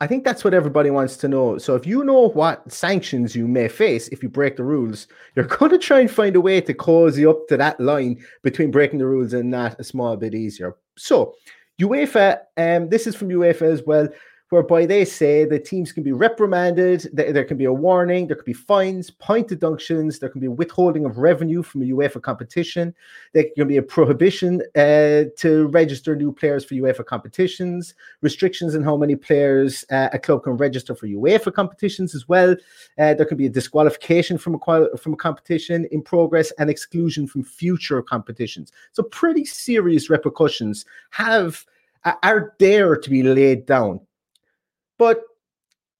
I 0.00 0.06
think 0.06 0.24
that's 0.24 0.42
what 0.42 0.54
everybody 0.54 0.90
wants 0.90 1.16
to 1.18 1.28
know. 1.28 1.58
So 1.58 1.76
if 1.76 1.86
you 1.86 2.04
know 2.04 2.28
what 2.30 2.70
sanctions 2.70 3.36
you 3.36 3.46
may 3.46 3.68
face 3.68 4.08
if 4.08 4.22
you 4.22 4.28
break 4.28 4.56
the 4.56 4.64
rules, 4.64 5.06
you're 5.36 5.44
going 5.58 5.70
to 5.70 5.78
try 5.78 6.00
and 6.00 6.10
find 6.10 6.34
a 6.34 6.40
way 6.40 6.60
to 6.60 6.74
cozy 6.74 7.24
up 7.24 7.46
to 7.48 7.56
that 7.56 7.80
line 7.80 8.22
between 8.42 8.72
breaking 8.72 8.98
the 8.98 9.06
rules 9.06 9.32
and 9.32 9.54
that 9.54 9.78
a 9.78 9.84
small 9.84 10.16
bit 10.16 10.34
easier. 10.34 10.76
So 10.96 11.34
UEFA, 11.80 12.38
um, 12.56 12.88
this 12.88 13.06
is 13.06 13.14
from 13.14 13.28
UEFA 13.28 13.72
as 13.72 13.82
well 13.84 14.08
whereby 14.54 14.86
they 14.86 15.04
say 15.04 15.44
that 15.44 15.64
teams 15.64 15.90
can 15.90 16.04
be 16.04 16.12
reprimanded, 16.12 17.10
there 17.12 17.44
can 17.44 17.56
be 17.56 17.64
a 17.64 17.72
warning, 17.72 18.28
there 18.28 18.36
could 18.36 18.44
be 18.44 18.52
fines, 18.52 19.10
point 19.10 19.48
deductions, 19.48 20.20
there 20.20 20.28
can 20.28 20.40
be 20.40 20.46
withholding 20.46 21.04
of 21.04 21.18
revenue 21.18 21.60
from 21.60 21.82
a 21.82 21.86
UEFA 21.86 22.22
competition, 22.22 22.94
there 23.32 23.46
can 23.56 23.66
be 23.66 23.78
a 23.78 23.82
prohibition 23.82 24.62
uh, 24.76 25.24
to 25.36 25.66
register 25.72 26.14
new 26.14 26.30
players 26.30 26.64
for 26.64 26.76
UEFA 26.76 27.04
competitions, 27.04 27.96
restrictions 28.20 28.76
on 28.76 28.84
how 28.84 28.96
many 28.96 29.16
players 29.16 29.84
uh, 29.90 30.10
a 30.12 30.20
club 30.20 30.44
can 30.44 30.56
register 30.56 30.94
for 30.94 31.08
UEFA 31.08 31.52
competitions 31.52 32.14
as 32.14 32.28
well. 32.28 32.52
Uh, 32.96 33.12
there 33.12 33.26
can 33.26 33.36
be 33.36 33.46
a 33.46 33.50
disqualification 33.50 34.38
from 34.38 34.54
a 34.54 34.96
from 34.96 35.14
a 35.14 35.16
competition 35.16 35.84
in 35.90 36.00
progress 36.00 36.52
and 36.60 36.70
exclusion 36.70 37.26
from 37.26 37.42
future 37.42 38.00
competitions. 38.02 38.70
So 38.92 39.02
pretty 39.02 39.44
serious 39.44 40.08
repercussions 40.08 40.84
have 41.10 41.66
are 42.22 42.54
there 42.58 42.96
to 42.96 43.10
be 43.10 43.24
laid 43.24 43.66
down 43.66 43.98
but 44.98 45.22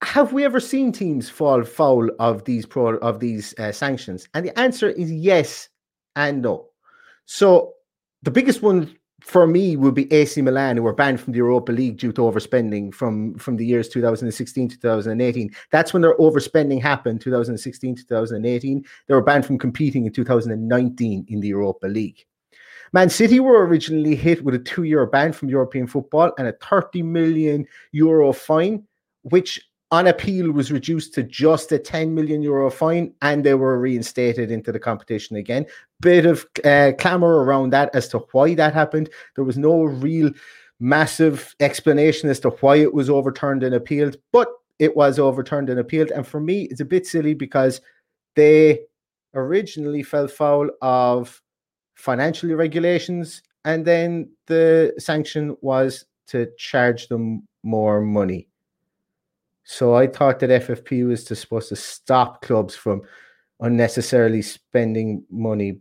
have 0.03 0.33
we 0.33 0.45
ever 0.45 0.61
seen 0.61 0.93
teams 0.93 1.31
fall 1.31 1.65
foul 1.65 2.11
of 2.19 2.45
these 2.45 2.67
pro 2.67 2.97
of 2.99 3.21
these 3.21 3.55
uh, 3.59 3.73
sanctions? 3.73 4.29
And 4.35 4.45
the 4.45 4.59
answer 4.59 4.91
is 4.91 5.11
yes 5.11 5.69
and 6.17 6.43
no. 6.43 6.69
So 7.27 7.73
the 8.23 8.31
biggest 8.31 8.63
one 8.63 8.95
for 9.21 9.47
me 9.47 9.77
would 9.77 9.95
be 9.95 10.13
AC 10.13 10.43
Milan, 10.43 10.77
who 10.77 10.83
were 10.83 10.93
banned 10.93 11.21
from 11.21 11.33
the 11.33 11.39
Europa 11.39 11.73
League 11.73 11.97
due 11.97 12.13
to 12.13 12.21
overspending 12.21 12.93
from 12.95 13.35
from 13.39 13.57
the 13.57 13.65
years 13.65 13.89
2016 13.89 14.69
2018. 14.69 15.51
That's 15.71 15.93
when 15.93 16.03
their 16.03 16.17
overspending 16.19 16.83
happened, 16.83 17.23
2016 17.23 17.97
2018. 17.97 18.85
They 19.07 19.15
were 19.15 19.23
banned 19.23 19.47
from 19.47 19.59
competing 19.59 20.05
in 20.05 20.13
2019 20.13 21.25
in 21.29 21.41
the 21.41 21.49
Europa 21.49 21.87
League. 21.87 22.27
Man 22.95 23.11
City 23.11 23.41
were 23.41 23.67
originally 23.67 24.15
hit 24.15 24.45
with 24.45 24.55
a 24.55 24.59
two 24.61 24.85
year 24.85 25.05
ban 25.05 25.33
from 25.33 25.49
European 25.49 25.89
football 25.89 26.33
and 26.39 26.47
a 26.47 26.53
30 26.53 27.03
million 27.03 27.67
euro 27.91 28.33
fine, 28.33 28.87
which 29.23 29.61
on 29.91 30.07
appeal 30.07 30.53
was 30.53 30.71
reduced 30.71 31.13
to 31.15 31.25
just 31.25 31.73
a 31.73 31.79
10 31.81 32.15
million 32.15 32.41
euro 32.41 32.71
fine 32.71 33.13
and 33.21 33.43
they 33.43 33.55
were 33.55 33.81
reinstated 33.81 34.53
into 34.53 34.71
the 34.71 34.79
competition 34.79 35.35
again. 35.35 35.67
Bit 36.03 36.25
of 36.25 36.47
uh, 36.65 36.93
clamor 36.97 37.43
around 37.43 37.71
that 37.71 37.93
as 37.97 38.07
to 38.11 38.19
why 38.31 38.55
that 38.55 38.75
happened. 38.75 39.11
There 39.35 39.45
was 39.45 39.59
no 39.59 39.83
real 39.83 40.31
massive 40.79 41.53
explanation 41.59 42.31
as 42.31 42.39
to 42.41 42.51
why 42.51 42.77
it 42.77 42.95
was 42.95 43.11
overturned 43.11 43.65
and 43.65 43.75
appealed 43.75 44.19
but 44.31 44.53
it 44.79 44.97
was 44.97 45.19
overturned 45.19 45.69
and 45.69 45.81
appealed. 45.81 46.13
And 46.13 46.25
for 46.25 46.39
me 46.39 46.69
it's 46.71 46.81
a 46.81 46.85
bit 46.85 47.09
silly 47.09 47.35
because 47.35 47.81
they 48.37 48.83
originally 49.35 50.05
fell 50.05 50.29
foul 50.29 50.71
of 50.81 51.43
financial 51.95 52.51
regulations 52.55 53.43
and 53.65 53.85
then 53.85 54.29
the 54.47 54.93
sanction 54.99 55.57
was 55.61 56.05
to 56.27 56.49
charge 56.59 57.09
them 57.09 57.47
more 57.63 58.01
money 58.01 58.49
so 59.65 59.95
I 59.95 60.07
thought 60.07 60.39
that 60.41 60.51
FFP 60.51 61.09
was 61.09 61.27
supposed 61.27 61.71
to 61.71 61.77
stop 61.77 62.43
clubs 62.43 62.77
from 62.77 63.03
unnecessarily 63.61 64.43
spending 64.43 65.25
money. 65.31 65.81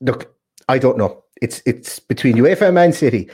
Look, 0.00 0.34
I 0.68 0.78
don't 0.78 0.98
know. 0.98 1.24
It's 1.40 1.62
it's 1.64 2.00
between 2.00 2.36
UEFA 2.36 2.62
and 2.62 2.74
Man 2.74 2.92
City. 2.92 3.30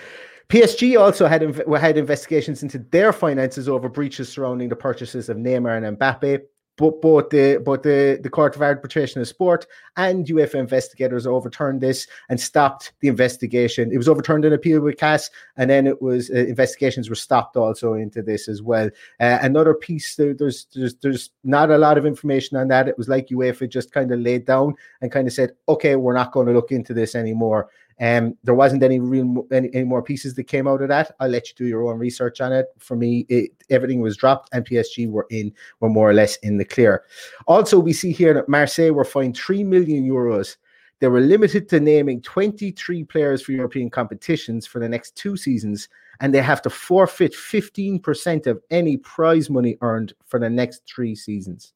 PSG 0.50 1.00
also 1.00 1.26
had 1.26 1.42
had 1.80 1.96
investigations 1.96 2.62
into 2.62 2.78
their 2.78 3.12
finances 3.14 3.66
over 3.66 3.88
breaches 3.88 4.28
surrounding 4.28 4.68
the 4.68 4.76
purchases 4.76 5.30
of 5.30 5.38
Neymar 5.38 5.82
and 5.82 5.98
Mbappe 5.98 6.42
but 6.76 7.00
both 7.00 7.30
the 7.30 7.62
but 7.64 7.82
the, 7.82 8.18
the 8.22 8.30
Court 8.30 8.56
of 8.56 8.62
Arbitration 8.62 9.20
of 9.20 9.28
Sport 9.28 9.66
and 9.96 10.26
UEFA 10.26 10.56
investigators 10.56 11.26
overturned 11.26 11.80
this 11.80 12.06
and 12.28 12.40
stopped 12.40 12.92
the 13.00 13.08
investigation. 13.08 13.92
It 13.92 13.98
was 13.98 14.08
overturned 14.08 14.44
in 14.44 14.52
appeal 14.52 14.80
with 14.80 14.96
CAS, 14.96 15.30
and 15.56 15.70
then 15.70 15.86
it 15.86 16.02
was 16.02 16.30
uh, 16.30 16.34
investigations 16.34 17.08
were 17.08 17.14
stopped 17.14 17.56
also 17.56 17.94
into 17.94 18.22
this 18.22 18.48
as 18.48 18.62
well. 18.62 18.90
Uh, 19.20 19.38
another 19.40 19.74
piece 19.74 20.16
there, 20.16 20.34
there's 20.34 20.66
there's 20.74 20.94
there's 20.96 21.30
not 21.44 21.70
a 21.70 21.78
lot 21.78 21.98
of 21.98 22.06
information 22.06 22.56
on 22.56 22.68
that. 22.68 22.88
It 22.88 22.98
was 22.98 23.08
like 23.08 23.28
UEFA 23.28 23.68
just 23.68 23.92
kind 23.92 24.10
of 24.10 24.20
laid 24.20 24.44
down 24.44 24.74
and 25.00 25.12
kind 25.12 25.28
of 25.28 25.34
said, 25.34 25.52
okay, 25.68 25.96
we're 25.96 26.14
not 26.14 26.32
going 26.32 26.46
to 26.46 26.52
look 26.52 26.72
into 26.72 26.92
this 26.94 27.14
anymore. 27.14 27.68
Um, 28.00 28.36
there 28.42 28.54
wasn't 28.54 28.82
any 28.82 28.98
real 28.98 29.46
any, 29.52 29.70
any, 29.72 29.84
more 29.84 30.02
pieces 30.02 30.34
that 30.34 30.44
came 30.44 30.66
out 30.66 30.82
of 30.82 30.88
that. 30.88 31.14
I'll 31.20 31.28
let 31.28 31.48
you 31.48 31.54
do 31.54 31.66
your 31.66 31.88
own 31.88 31.98
research 31.98 32.40
on 32.40 32.52
it. 32.52 32.66
For 32.78 32.96
me, 32.96 33.24
it, 33.28 33.52
everything 33.70 34.00
was 34.00 34.16
dropped, 34.16 34.50
and 34.52 34.66
PSG 34.66 35.08
were 35.08 35.26
in 35.30 35.52
were 35.80 35.88
more 35.88 36.10
or 36.10 36.14
less 36.14 36.36
in 36.36 36.58
the 36.58 36.64
clear. 36.64 37.04
Also, 37.46 37.78
we 37.78 37.92
see 37.92 38.10
here 38.10 38.34
that 38.34 38.48
Marseille 38.48 38.92
were 38.92 39.04
fined 39.04 39.36
three 39.36 39.62
million 39.62 40.08
euros. 40.08 40.56
They 41.00 41.08
were 41.08 41.20
limited 41.20 41.68
to 41.68 41.80
naming 41.80 42.22
23 42.22 43.04
players 43.04 43.42
for 43.42 43.52
European 43.52 43.90
competitions 43.90 44.66
for 44.66 44.78
the 44.78 44.88
next 44.88 45.16
two 45.16 45.36
seasons, 45.36 45.88
and 46.20 46.32
they 46.32 46.40
have 46.40 46.62
to 46.62 46.70
forfeit 46.70 47.34
15% 47.34 48.46
of 48.46 48.62
any 48.70 48.96
prize 48.96 49.50
money 49.50 49.76
earned 49.82 50.14
for 50.24 50.40
the 50.40 50.48
next 50.48 50.82
three 50.86 51.14
seasons. 51.14 51.74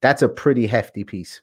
That's 0.00 0.22
a 0.22 0.28
pretty 0.28 0.66
hefty 0.66 1.04
piece 1.04 1.40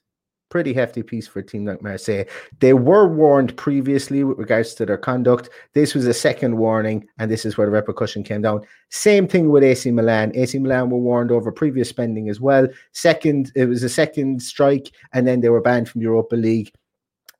pretty 0.48 0.72
hefty 0.72 1.02
piece 1.02 1.26
for 1.26 1.40
a 1.40 1.44
team 1.44 1.64
like 1.64 1.82
Marseille. 1.82 2.24
They 2.60 2.72
were 2.72 3.08
warned 3.08 3.56
previously 3.56 4.24
with 4.24 4.38
regards 4.38 4.74
to 4.74 4.86
their 4.86 4.98
conduct. 4.98 5.50
This 5.72 5.94
was 5.94 6.06
a 6.06 6.14
second 6.14 6.56
warning, 6.56 7.06
and 7.18 7.30
this 7.30 7.44
is 7.44 7.56
where 7.56 7.66
the 7.66 7.72
repercussion 7.72 8.22
came 8.22 8.42
down. 8.42 8.62
Same 8.90 9.26
thing 9.26 9.50
with 9.50 9.64
AC 9.64 9.90
Milan. 9.90 10.32
AC 10.34 10.58
Milan 10.58 10.90
were 10.90 10.98
warned 10.98 11.32
over 11.32 11.50
previous 11.50 11.88
spending 11.88 12.28
as 12.28 12.40
well. 12.40 12.68
Second, 12.92 13.52
it 13.54 13.66
was 13.66 13.82
a 13.82 13.88
second 13.88 14.42
strike, 14.42 14.90
and 15.12 15.26
then 15.26 15.40
they 15.40 15.48
were 15.48 15.60
banned 15.60 15.88
from 15.88 16.02
Europa 16.02 16.36
League. 16.36 16.72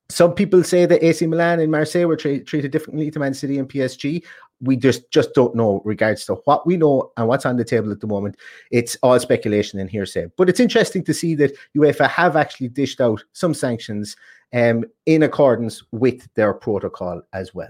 Some 0.09 0.33
people 0.33 0.63
say 0.63 0.85
that 0.85 1.03
AC 1.03 1.27
Milan 1.27 1.59
and 1.59 1.69
Marseille 1.69 2.05
were 2.05 2.15
tra- 2.15 2.43
treated 2.43 2.71
differently 2.71 3.11
to 3.11 3.19
Man 3.19 3.33
City 3.33 3.59
and 3.59 3.67
PSG 3.67 4.23
we 4.61 4.75
just 4.75 5.09
just 5.11 5.33
don't 5.33 5.55
know 5.55 5.81
regards 5.85 6.25
to 6.25 6.35
what 6.45 6.65
we 6.65 6.77
know 6.77 7.11
and 7.17 7.27
what's 7.27 7.45
on 7.45 7.57
the 7.57 7.63
table 7.63 7.91
at 7.91 7.99
the 7.99 8.07
moment. 8.07 8.37
It's 8.71 8.97
all 9.03 9.19
speculation 9.19 9.79
and 9.79 9.89
hearsay. 9.89 10.27
But 10.37 10.49
it's 10.49 10.59
interesting 10.59 11.03
to 11.05 11.13
see 11.13 11.35
that 11.35 11.55
UEFA 11.75 12.09
have 12.09 12.35
actually 12.35 12.69
dished 12.69 13.01
out 13.01 13.23
some 13.33 13.53
sanctions 13.53 14.15
um, 14.53 14.85
in 15.05 15.23
accordance 15.23 15.83
with 15.91 16.27
their 16.33 16.53
protocol 16.53 17.21
as 17.33 17.53
well. 17.53 17.69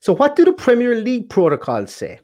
So, 0.00 0.14
what 0.14 0.36
do 0.36 0.44
the 0.44 0.52
Premier 0.52 0.94
League 1.00 1.28
protocols 1.28 1.94
say? 1.94 2.20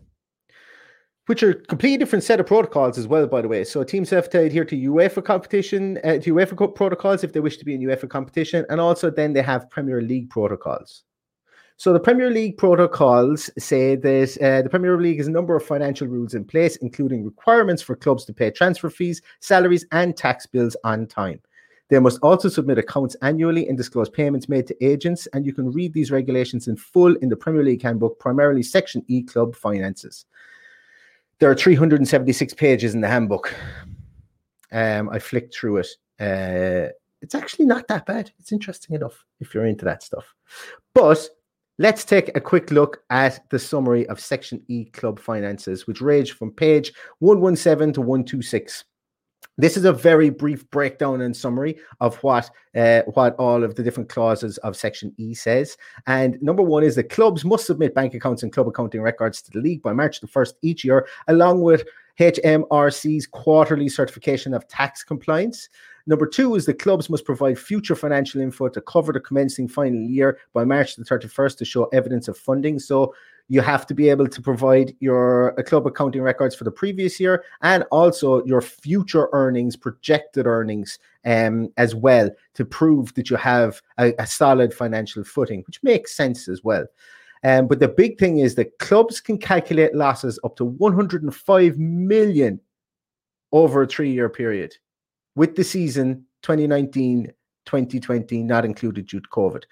Which 1.26 1.42
are 1.42 1.54
completely 1.54 1.96
different 1.96 2.22
set 2.22 2.38
of 2.38 2.46
protocols 2.46 2.98
as 2.98 3.08
well, 3.08 3.26
by 3.26 3.40
the 3.40 3.48
way. 3.48 3.64
So 3.64 3.82
teams 3.82 4.10
have 4.10 4.28
to 4.30 4.40
adhere 4.40 4.66
to 4.66 4.76
UEFA 4.76 5.24
competition, 5.24 5.98
uh, 6.04 6.18
to 6.18 6.34
UEFA 6.34 6.74
protocols 6.74 7.24
if 7.24 7.32
they 7.32 7.40
wish 7.40 7.56
to 7.56 7.64
be 7.64 7.74
in 7.74 7.80
UEFA 7.80 8.10
competition, 8.10 8.66
and 8.68 8.78
also 8.78 9.10
then 9.10 9.32
they 9.32 9.40
have 9.40 9.70
Premier 9.70 10.02
League 10.02 10.28
protocols. 10.28 11.04
So 11.76 11.92
the 11.92 12.00
Premier 12.00 12.30
League 12.30 12.56
protocols 12.56 13.50
say 13.58 13.96
that 13.96 14.38
uh, 14.40 14.62
the 14.62 14.70
Premier 14.70 15.00
League 15.00 15.18
has 15.18 15.26
a 15.26 15.32
number 15.32 15.56
of 15.56 15.64
financial 15.64 16.06
rules 16.06 16.34
in 16.34 16.44
place, 16.44 16.76
including 16.76 17.24
requirements 17.24 17.82
for 17.82 17.96
clubs 17.96 18.24
to 18.26 18.32
pay 18.32 18.50
transfer 18.50 18.88
fees, 18.88 19.20
salaries, 19.40 19.84
and 19.90 20.16
tax 20.16 20.46
bills 20.46 20.76
on 20.84 21.06
time. 21.06 21.40
They 21.88 21.98
must 21.98 22.18
also 22.22 22.48
submit 22.48 22.78
accounts 22.78 23.16
annually 23.22 23.68
and 23.68 23.76
disclose 23.76 24.08
payments 24.08 24.48
made 24.48 24.66
to 24.68 24.84
agents. 24.84 25.26
And 25.32 25.44
you 25.44 25.52
can 25.52 25.70
read 25.70 25.92
these 25.92 26.10
regulations 26.10 26.68
in 26.68 26.76
full 26.76 27.14
in 27.16 27.28
the 27.28 27.36
Premier 27.36 27.62
League 27.62 27.82
handbook, 27.82 28.18
primarily 28.18 28.62
Section 28.62 29.04
E 29.08 29.22
Club 29.22 29.54
Finances. 29.54 30.26
There 31.40 31.50
are 31.50 31.54
376 31.54 32.54
pages 32.54 32.94
in 32.94 33.00
the 33.00 33.08
handbook. 33.08 33.52
Um, 34.72 35.10
I 35.10 35.18
flicked 35.18 35.54
through 35.54 35.78
it. 35.78 35.88
Uh, 36.18 36.90
it's 37.20 37.34
actually 37.34 37.66
not 37.66 37.88
that 37.88 38.06
bad. 38.06 38.30
It's 38.38 38.52
interesting 38.52 38.94
enough 38.94 39.24
if 39.40 39.52
you're 39.54 39.66
into 39.66 39.84
that 39.84 40.02
stuff. 40.02 40.34
But 40.94 41.28
Let's 41.78 42.04
take 42.04 42.36
a 42.36 42.40
quick 42.40 42.70
look 42.70 43.02
at 43.10 43.40
the 43.50 43.58
summary 43.58 44.06
of 44.06 44.20
Section 44.20 44.62
E 44.68 44.84
Club 44.84 45.18
Finances, 45.18 45.88
which 45.88 46.00
range 46.00 46.30
from 46.30 46.52
page 46.52 46.92
117 47.18 47.94
to 47.94 48.00
126. 48.00 48.84
This 49.58 49.76
is 49.76 49.84
a 49.84 49.92
very 49.92 50.30
brief 50.30 50.70
breakdown 50.70 51.22
and 51.22 51.36
summary 51.36 51.78
of 52.00 52.16
what 52.22 52.48
uh, 52.76 53.02
what 53.14 53.34
all 53.40 53.64
of 53.64 53.74
the 53.74 53.82
different 53.82 54.08
clauses 54.08 54.56
of 54.58 54.76
Section 54.76 55.12
E 55.16 55.34
says. 55.34 55.76
And 56.06 56.40
number 56.40 56.62
one 56.62 56.84
is 56.84 56.94
that 56.94 57.10
clubs 57.10 57.44
must 57.44 57.66
submit 57.66 57.92
bank 57.92 58.14
accounts 58.14 58.44
and 58.44 58.52
club 58.52 58.68
accounting 58.68 59.02
records 59.02 59.42
to 59.42 59.50
the 59.50 59.60
league 59.60 59.82
by 59.82 59.92
March 59.92 60.20
the 60.20 60.28
first 60.28 60.54
each 60.62 60.84
year, 60.84 61.08
along 61.26 61.62
with 61.62 61.84
HMRC's 62.20 63.26
quarterly 63.26 63.88
certification 63.88 64.54
of 64.54 64.68
tax 64.68 65.02
compliance. 65.02 65.68
Number 66.06 66.26
two 66.26 66.54
is 66.54 66.66
the 66.66 66.74
clubs 66.74 67.08
must 67.08 67.24
provide 67.24 67.58
future 67.58 67.94
financial 67.94 68.40
info 68.40 68.68
to 68.68 68.80
cover 68.82 69.12
the 69.12 69.20
commencing 69.20 69.68
final 69.68 70.00
year 70.00 70.38
by 70.52 70.64
March 70.64 70.96
the 70.96 71.04
31st 71.04 71.56
to 71.58 71.64
show 71.64 71.84
evidence 71.86 72.28
of 72.28 72.36
funding. 72.36 72.78
So 72.78 73.14
you 73.48 73.60
have 73.62 73.86
to 73.86 73.94
be 73.94 74.08
able 74.08 74.26
to 74.28 74.42
provide 74.42 74.94
your 75.00 75.58
uh, 75.58 75.62
club 75.62 75.86
accounting 75.86 76.22
records 76.22 76.54
for 76.54 76.64
the 76.64 76.70
previous 76.70 77.18
year 77.18 77.44
and 77.62 77.84
also 77.90 78.44
your 78.44 78.60
future 78.60 79.28
earnings, 79.32 79.76
projected 79.76 80.46
earnings 80.46 80.98
um, 81.24 81.70
as 81.78 81.94
well 81.94 82.30
to 82.54 82.64
prove 82.64 83.14
that 83.14 83.30
you 83.30 83.36
have 83.36 83.80
a, 83.98 84.12
a 84.18 84.26
solid 84.26 84.74
financial 84.74 85.24
footing, 85.24 85.62
which 85.66 85.82
makes 85.82 86.14
sense 86.14 86.48
as 86.48 86.62
well. 86.62 86.86
Um, 87.44 87.66
but 87.66 87.80
the 87.80 87.88
big 87.88 88.18
thing 88.18 88.38
is 88.38 88.54
that 88.54 88.78
clubs 88.78 89.20
can 89.20 89.38
calculate 89.38 89.94
losses 89.94 90.38
up 90.44 90.56
to 90.56 90.64
105 90.64 91.78
million 91.78 92.60
over 93.52 93.82
a 93.82 93.86
three 93.86 94.10
year 94.10 94.28
period 94.30 94.74
with 95.34 95.56
the 95.56 95.64
season 95.64 96.24
2019 96.42 97.32
2020 97.64 98.42
not 98.42 98.64
included 98.64 99.06
due 99.06 99.20
to 99.20 99.28
COVID. 99.30 99.62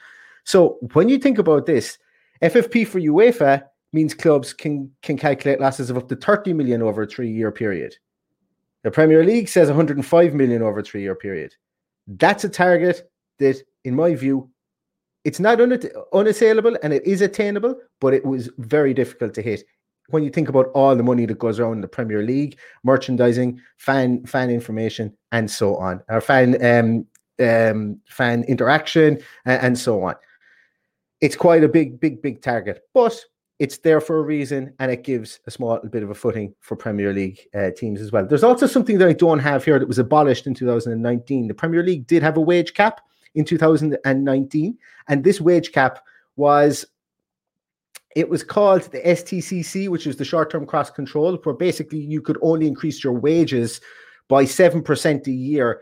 So 0.44 0.78
when 0.94 1.08
you 1.08 1.18
think 1.18 1.38
about 1.38 1.66
this, 1.66 1.98
FFP 2.42 2.86
for 2.86 3.00
UEFA 3.00 3.64
means 3.92 4.14
clubs 4.14 4.52
can 4.52 4.90
can 5.02 5.16
calculate 5.16 5.60
losses 5.60 5.90
of 5.90 5.98
up 5.98 6.08
to 6.08 6.16
30 6.16 6.52
million 6.54 6.82
over 6.82 7.02
a 7.02 7.06
three-year 7.06 7.52
period. 7.52 7.96
The 8.82 8.90
Premier 8.90 9.24
League 9.24 9.48
says 9.48 9.68
105 9.68 10.34
million 10.34 10.62
over 10.62 10.80
a 10.80 10.82
three-year 10.82 11.14
period. 11.14 11.54
That's 12.08 12.42
a 12.44 12.48
target 12.48 13.08
that, 13.38 13.62
in 13.84 13.94
my 13.94 14.14
view, 14.14 14.50
it's 15.24 15.38
not 15.38 15.60
un- 15.60 15.78
unassailable 16.12 16.76
and 16.82 16.92
it 16.92 17.06
is 17.06 17.20
attainable, 17.20 17.76
but 18.00 18.12
it 18.12 18.24
was 18.24 18.50
very 18.58 18.92
difficult 18.92 19.34
to 19.34 19.42
hit 19.42 19.62
when 20.12 20.22
you 20.22 20.30
think 20.30 20.48
about 20.48 20.66
all 20.74 20.94
the 20.94 21.02
money 21.02 21.26
that 21.26 21.38
goes 21.38 21.58
around 21.58 21.74
in 21.74 21.80
the 21.80 21.88
Premier 21.88 22.22
League, 22.22 22.58
merchandising, 22.84 23.60
fan 23.78 24.24
fan 24.26 24.50
information, 24.50 25.16
and 25.32 25.50
so 25.50 25.76
on, 25.76 26.02
or 26.08 26.20
fan 26.20 26.62
um, 26.64 27.06
um, 27.44 28.00
fan 28.06 28.44
interaction, 28.44 29.18
and, 29.44 29.62
and 29.62 29.78
so 29.78 30.02
on. 30.04 30.14
It's 31.20 31.36
quite 31.36 31.64
a 31.64 31.68
big, 31.68 32.00
big, 32.00 32.20
big 32.20 32.42
target, 32.42 32.82
but 32.94 33.18
it's 33.58 33.78
there 33.78 34.00
for 34.00 34.18
a 34.18 34.22
reason, 34.22 34.74
and 34.80 34.90
it 34.90 35.04
gives 35.04 35.40
a 35.46 35.50
small 35.50 35.78
bit 35.90 36.02
of 36.02 36.10
a 36.10 36.14
footing 36.14 36.54
for 36.60 36.76
Premier 36.76 37.12
League 37.12 37.40
uh, 37.54 37.70
teams 37.76 38.00
as 38.00 38.10
well. 38.10 38.26
There's 38.26 38.42
also 38.42 38.66
something 38.66 38.98
that 38.98 39.08
I 39.08 39.12
don't 39.12 39.38
have 39.38 39.64
here 39.64 39.78
that 39.78 39.86
was 39.86 40.00
abolished 40.00 40.46
in 40.46 40.54
2019. 40.54 41.46
The 41.46 41.54
Premier 41.54 41.82
League 41.82 42.06
did 42.06 42.22
have 42.22 42.36
a 42.36 42.40
wage 42.40 42.74
cap 42.74 43.00
in 43.34 43.44
2019, 43.44 44.76
and 45.08 45.24
this 45.24 45.40
wage 45.40 45.72
cap 45.72 46.00
was 46.36 46.84
it 48.14 48.28
was 48.28 48.42
called 48.42 48.82
the 48.92 49.00
STCC, 49.00 49.88
which 49.88 50.06
is 50.06 50.16
the 50.16 50.24
short 50.24 50.50
term 50.50 50.66
cost 50.66 50.94
control, 50.94 51.36
where 51.36 51.54
basically 51.54 51.98
you 51.98 52.20
could 52.20 52.38
only 52.42 52.66
increase 52.66 53.02
your 53.02 53.12
wages 53.14 53.80
by 54.28 54.44
7% 54.44 55.26
a 55.26 55.30
year. 55.30 55.80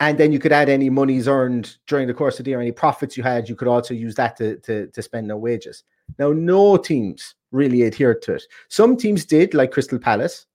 And 0.00 0.18
then 0.18 0.32
you 0.32 0.38
could 0.38 0.52
add 0.52 0.68
any 0.68 0.90
monies 0.90 1.28
earned 1.28 1.76
during 1.86 2.08
the 2.08 2.14
course 2.14 2.38
of 2.38 2.44
the 2.44 2.50
year, 2.50 2.60
any 2.60 2.72
profits 2.72 3.16
you 3.16 3.22
had, 3.22 3.48
you 3.48 3.54
could 3.54 3.68
also 3.68 3.94
use 3.94 4.14
that 4.16 4.36
to, 4.38 4.56
to, 4.58 4.88
to 4.88 5.02
spend 5.02 5.30
on 5.30 5.40
wages. 5.40 5.84
Now, 6.18 6.32
no 6.32 6.76
teams 6.76 7.34
really 7.52 7.84
adhered 7.84 8.20
to 8.22 8.34
it. 8.34 8.44
Some 8.68 8.96
teams 8.96 9.24
did, 9.24 9.54
like 9.54 9.70
Crystal 9.70 9.98
Palace, 9.98 10.46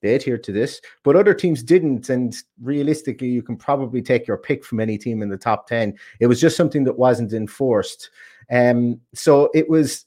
they 0.00 0.14
adhered 0.14 0.44
to 0.44 0.52
this, 0.52 0.80
but 1.02 1.16
other 1.16 1.34
teams 1.34 1.62
didn't. 1.62 2.08
And 2.08 2.34
realistically, 2.62 3.28
you 3.28 3.42
can 3.42 3.56
probably 3.56 4.00
take 4.00 4.26
your 4.26 4.36
pick 4.36 4.64
from 4.64 4.78
any 4.78 4.96
team 4.96 5.22
in 5.22 5.28
the 5.28 5.36
top 5.36 5.66
10. 5.66 5.98
It 6.20 6.26
was 6.26 6.40
just 6.40 6.56
something 6.56 6.84
that 6.84 6.98
wasn't 6.98 7.32
enforced. 7.32 8.10
Um, 8.50 9.00
so 9.14 9.50
it 9.54 9.68
was 9.68 10.06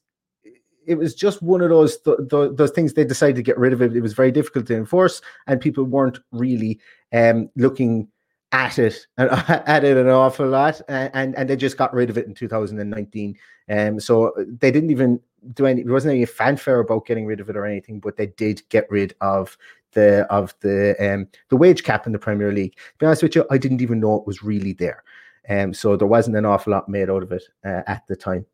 it 0.87 0.97
was 0.97 1.13
just 1.13 1.41
one 1.41 1.61
of 1.61 1.69
those 1.69 1.97
th- 1.99 2.17
th- 2.29 2.51
those 2.53 2.71
things 2.71 2.93
they 2.93 3.03
decided 3.03 3.35
to 3.35 3.43
get 3.43 3.57
rid 3.57 3.73
of 3.73 3.81
it. 3.81 3.95
It 3.95 4.01
was 4.01 4.13
very 4.13 4.31
difficult 4.31 4.65
to 4.67 4.75
enforce, 4.75 5.21
and 5.45 5.61
people 5.61 5.83
weren't 5.83 6.19
really 6.31 6.79
um, 7.13 7.49
looking 7.55 8.07
at 8.53 8.79
it 8.79 9.05
at 9.17 9.83
it 9.83 9.97
an 9.97 10.07
awful 10.07 10.47
lot, 10.47 10.81
and 10.87 11.37
and 11.37 11.49
they 11.49 11.55
just 11.55 11.77
got 11.77 11.93
rid 11.93 12.09
of 12.09 12.17
it 12.17 12.25
in 12.25 12.33
2019. 12.33 13.37
Um, 13.69 13.99
so 13.99 14.33
they 14.59 14.71
didn't 14.71 14.91
even 14.91 15.19
do 15.53 15.65
any. 15.65 15.83
There 15.83 15.93
wasn't 15.93 16.15
any 16.15 16.25
fanfare 16.25 16.79
about 16.79 17.05
getting 17.05 17.25
rid 17.25 17.39
of 17.39 17.49
it 17.49 17.57
or 17.57 17.65
anything, 17.65 17.99
but 17.99 18.17
they 18.17 18.27
did 18.27 18.61
get 18.69 18.89
rid 18.89 19.13
of 19.21 19.57
the 19.91 20.25
of 20.31 20.55
the 20.61 20.95
um 20.99 21.27
the 21.49 21.57
wage 21.57 21.83
cap 21.83 22.07
in 22.07 22.13
the 22.13 22.19
Premier 22.19 22.51
League. 22.51 22.75
To 22.75 22.97
be 22.99 23.05
honest 23.05 23.23
with 23.23 23.35
you, 23.35 23.45
I 23.51 23.57
didn't 23.57 23.81
even 23.81 23.99
know 23.99 24.15
it 24.15 24.27
was 24.27 24.41
really 24.41 24.73
there. 24.73 25.03
Um, 25.49 25.73
so 25.73 25.95
there 25.95 26.07
wasn't 26.07 26.35
an 26.35 26.45
awful 26.45 26.71
lot 26.71 26.89
made 26.89 27.09
out 27.09 27.23
of 27.23 27.31
it 27.31 27.43
uh, 27.65 27.81
at 27.87 28.03
the 28.07 28.15
time. 28.15 28.45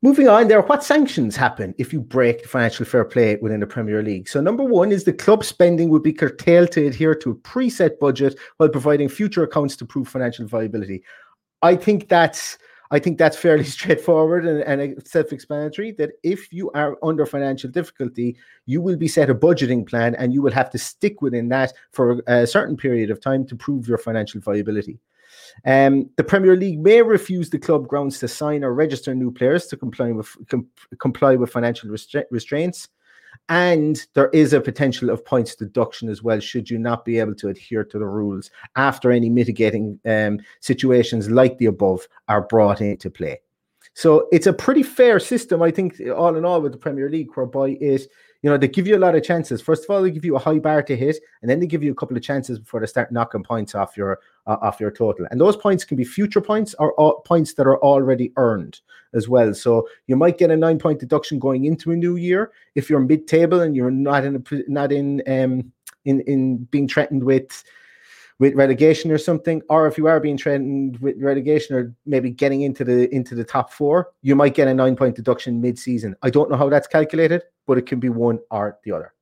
Moving 0.00 0.28
on, 0.28 0.46
there, 0.46 0.62
what 0.62 0.84
sanctions 0.84 1.34
happen 1.34 1.74
if 1.76 1.92
you 1.92 2.00
break 2.00 2.46
financial 2.46 2.86
fair 2.86 3.04
play 3.04 3.34
within 3.42 3.58
the 3.58 3.66
Premier 3.66 4.00
League? 4.00 4.28
So, 4.28 4.40
number 4.40 4.62
one 4.62 4.92
is 4.92 5.02
the 5.02 5.12
club 5.12 5.42
spending 5.42 5.88
would 5.88 6.04
be 6.04 6.12
curtailed 6.12 6.70
to 6.72 6.86
adhere 6.86 7.16
to 7.16 7.32
a 7.32 7.34
preset 7.34 7.98
budget 7.98 8.38
while 8.58 8.68
providing 8.68 9.08
future 9.08 9.42
accounts 9.42 9.74
to 9.76 9.84
prove 9.84 10.06
financial 10.06 10.46
viability. 10.46 11.02
I 11.62 11.74
think 11.74 12.08
that's 12.08 12.58
I 12.92 13.00
think 13.00 13.18
that's 13.18 13.36
fairly 13.36 13.64
straightforward 13.76 14.46
and, 14.46 14.60
and 14.60 15.04
self-explanatory. 15.04 15.92
That 15.92 16.10
if 16.22 16.52
you 16.52 16.70
are 16.72 16.96
under 17.02 17.26
financial 17.26 17.68
difficulty, 17.68 18.36
you 18.66 18.80
will 18.80 18.96
be 18.96 19.08
set 19.08 19.30
a 19.30 19.34
budgeting 19.34 19.84
plan 19.84 20.14
and 20.14 20.32
you 20.32 20.42
will 20.42 20.52
have 20.52 20.70
to 20.70 20.78
stick 20.78 21.22
within 21.22 21.48
that 21.48 21.72
for 21.90 22.22
a 22.28 22.46
certain 22.46 22.76
period 22.76 23.10
of 23.10 23.20
time 23.20 23.44
to 23.46 23.56
prove 23.56 23.88
your 23.88 23.98
financial 23.98 24.40
viability. 24.40 25.00
Um, 25.64 26.10
the 26.16 26.24
Premier 26.24 26.56
League 26.56 26.80
may 26.80 27.02
refuse 27.02 27.50
the 27.50 27.58
club 27.58 27.88
grounds 27.88 28.18
to 28.20 28.28
sign 28.28 28.64
or 28.64 28.74
register 28.74 29.14
new 29.14 29.30
players 29.30 29.66
to 29.68 29.76
comply 29.76 30.12
with 30.12 30.28
com- 30.48 30.68
comply 30.98 31.36
with 31.36 31.50
financial 31.50 31.90
restra- 31.90 32.24
restraints, 32.30 32.88
and 33.48 34.06
there 34.14 34.30
is 34.30 34.52
a 34.52 34.60
potential 34.60 35.10
of 35.10 35.24
points 35.24 35.54
deduction 35.54 36.08
as 36.08 36.22
well 36.22 36.40
should 36.40 36.68
you 36.68 36.78
not 36.78 37.04
be 37.04 37.18
able 37.18 37.34
to 37.34 37.48
adhere 37.48 37.84
to 37.84 37.98
the 37.98 38.06
rules 38.06 38.50
after 38.76 39.10
any 39.10 39.30
mitigating 39.30 39.98
um, 40.06 40.38
situations 40.60 41.30
like 41.30 41.58
the 41.58 41.66
above 41.66 42.06
are 42.28 42.42
brought 42.42 42.80
into 42.80 43.10
play. 43.10 43.40
So 43.94 44.28
it's 44.30 44.46
a 44.46 44.52
pretty 44.52 44.84
fair 44.84 45.18
system, 45.18 45.60
I 45.60 45.72
think, 45.72 46.00
all 46.14 46.36
in 46.36 46.44
all, 46.44 46.60
with 46.60 46.72
the 46.72 46.78
Premier 46.78 47.10
League, 47.10 47.30
whereby 47.34 47.70
it 47.80 48.08
you 48.42 48.50
know, 48.50 48.56
they 48.56 48.68
give 48.68 48.86
you 48.86 48.96
a 48.96 48.98
lot 48.98 49.16
of 49.16 49.24
chances. 49.24 49.60
First 49.60 49.84
of 49.84 49.90
all, 49.90 50.02
they 50.02 50.12
give 50.12 50.24
you 50.24 50.36
a 50.36 50.38
high 50.38 50.60
bar 50.60 50.82
to 50.84 50.96
hit, 50.96 51.18
and 51.42 51.50
then 51.50 51.58
they 51.58 51.66
give 51.66 51.82
you 51.82 51.90
a 51.90 51.94
couple 51.94 52.16
of 52.16 52.22
chances 52.22 52.58
before 52.58 52.80
they 52.80 52.86
start 52.86 53.10
knocking 53.10 53.42
points 53.42 53.74
off 53.74 53.96
your 53.96 54.20
uh, 54.46 54.56
off 54.62 54.78
your 54.78 54.92
total. 54.92 55.26
And 55.30 55.40
those 55.40 55.56
points 55.56 55.84
can 55.84 55.96
be 55.96 56.04
future 56.04 56.40
points 56.40 56.74
or 56.78 56.98
uh, 57.00 57.14
points 57.24 57.54
that 57.54 57.66
are 57.66 57.82
already 57.82 58.32
earned 58.36 58.80
as 59.12 59.28
well. 59.28 59.54
So 59.54 59.88
you 60.06 60.16
might 60.16 60.38
get 60.38 60.50
a 60.50 60.56
nine 60.56 60.78
point 60.78 61.00
deduction 61.00 61.38
going 61.38 61.64
into 61.64 61.90
a 61.90 61.96
new 61.96 62.16
year 62.16 62.52
if 62.74 62.88
you're 62.88 63.00
mid 63.00 63.26
table 63.26 63.62
and 63.62 63.74
you're 63.74 63.90
not 63.90 64.24
in 64.24 64.36
a, 64.36 64.62
not 64.68 64.92
in 64.92 65.22
um 65.26 65.72
in 66.04 66.20
in 66.22 66.58
being 66.70 66.88
threatened 66.88 67.24
with 67.24 67.64
with 68.38 68.54
relegation 68.54 69.10
or 69.10 69.18
something, 69.18 69.62
or 69.68 69.86
if 69.86 69.98
you 69.98 70.06
are 70.06 70.20
being 70.20 70.38
threatened 70.38 70.98
with 70.98 71.16
relegation 71.20 71.74
or 71.74 71.94
maybe 72.06 72.30
getting 72.30 72.62
into 72.62 72.84
the 72.84 73.12
into 73.14 73.34
the 73.34 73.44
top 73.44 73.72
four, 73.72 74.12
you 74.22 74.36
might 74.36 74.54
get 74.54 74.68
a 74.68 74.74
nine 74.74 74.96
point 74.96 75.16
deduction 75.16 75.60
mid 75.60 75.78
season. 75.78 76.14
I 76.22 76.30
don't 76.30 76.50
know 76.50 76.56
how 76.56 76.68
that's 76.68 76.86
calculated, 76.86 77.42
but 77.66 77.78
it 77.78 77.86
can 77.86 78.00
be 78.00 78.08
one 78.08 78.38
or 78.50 78.78
the 78.84 78.92
other. 78.92 79.12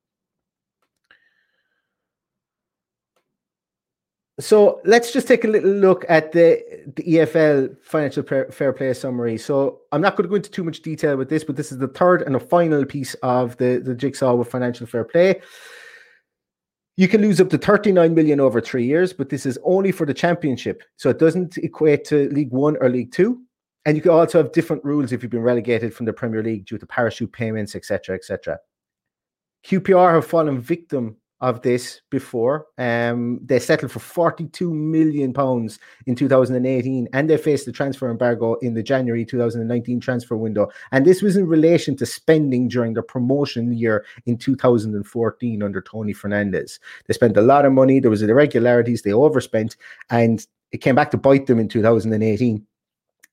So 4.39 4.83
let's 4.85 5.13
just 5.13 5.27
take 5.27 5.45
a 5.45 5.49
little 5.49 5.71
look 5.71 6.05
at 6.11 6.33
the, 6.33 6.63
the 6.95 7.03
EFL 7.03 7.75
financial 7.83 8.23
fair 8.23 8.73
play 8.75 8.93
summary. 8.93 9.39
So 9.39 9.81
I'm 9.93 10.03
not 10.03 10.15
going 10.15 10.25
to 10.25 10.29
go 10.29 10.35
into 10.35 10.51
too 10.51 10.63
much 10.63 10.83
detail 10.83 11.17
with 11.17 11.31
this, 11.31 11.43
but 11.43 11.57
this 11.57 11.73
is 11.73 11.79
the 11.79 11.89
third 11.89 12.21
and 12.21 12.35
the 12.35 12.41
final 12.41 12.85
piece 12.85 13.15
of 13.23 13.57
the, 13.57 13.81
the 13.83 13.95
jigsaw 13.95 14.35
with 14.35 14.51
financial 14.51 14.87
fair 14.87 15.05
play. 15.05 15.41
You 16.97 17.09
can 17.09 17.21
lose 17.21 17.41
up 17.41 17.51
to 17.51 17.59
39 17.59 18.15
million 18.15 18.41
over 18.41 18.61
three 18.61 18.87
years, 18.87 19.13
but 19.13 19.29
this 19.29 19.45
is 19.45 19.59
only 19.65 19.93
for 19.93 20.07
the 20.07 20.15
championship. 20.15 20.83
So 20.97 21.11
it 21.11 21.19
doesn't 21.19 21.59
equate 21.59 22.05
to 22.07 22.31
League 22.31 22.53
One 22.53 22.77
or 22.81 22.89
League 22.89 23.13
Two. 23.13 23.43
And 23.85 23.97
you 23.97 24.03
can 24.03 24.13
also 24.13 24.39
have 24.43 24.53
different 24.53 24.85
rules 24.85 25.13
if 25.13 25.23
you've 25.23 25.31
been 25.31 25.43
relegated 25.43 25.95
from 25.95 26.07
the 26.07 26.13
Premier 26.13 26.43
League 26.43 26.67
due 26.67 26.79
to 26.79 26.87
parachute 26.87 27.33
payments, 27.33 27.77
etc., 27.77 28.17
etc. 28.17 28.59
QPR 29.65 30.15
have 30.15 30.27
fallen 30.27 30.61
victim 30.61 31.17
of 31.41 31.63
this 31.63 32.01
before. 32.11 32.67
Um, 32.79 33.41
they 33.45 33.59
settled 33.59 33.93
for 33.93 33.99
42 33.99 34.73
million 34.73 35.33
pounds 35.33 35.79
in 36.07 36.15
2018, 36.15 37.09
and 37.13 37.29
they 37.29 37.37
faced 37.37 37.67
the 37.67 37.73
transfer 37.73 38.11
embargo 38.11 38.55
in 38.57 38.75
the 38.75 38.83
January 38.83 39.25
2019 39.25 40.01
transfer 40.01 40.37
window. 40.37 40.69
And 40.93 41.05
this 41.05 41.23
was 41.23 41.37
in 41.37 41.47
relation 41.47 41.97
to 41.97 42.07
spending 42.07 42.69
during 42.69 42.95
the 42.95 43.03
promotion 43.03 43.73
year 43.73 44.05
in 44.25 44.39
2014 44.39 45.63
under 45.63 45.81
Tony 45.81 46.15
Fernandes. 46.15 46.79
They 47.07 47.15
spent 47.15 47.37
a 47.37 47.43
lot 47.43 47.65
of 47.65 47.73
money. 47.73 48.01
There 48.01 48.11
was 48.11 48.23
irregularities. 48.23 49.03
They 49.03 49.13
overspent, 49.13 49.77
and 50.11 50.47
it 50.73 50.79
came 50.79 50.95
back 50.95 51.11
to 51.11 51.19
bite 51.19 51.47
them 51.47 51.59
in 51.59 51.69
2018 51.69 52.67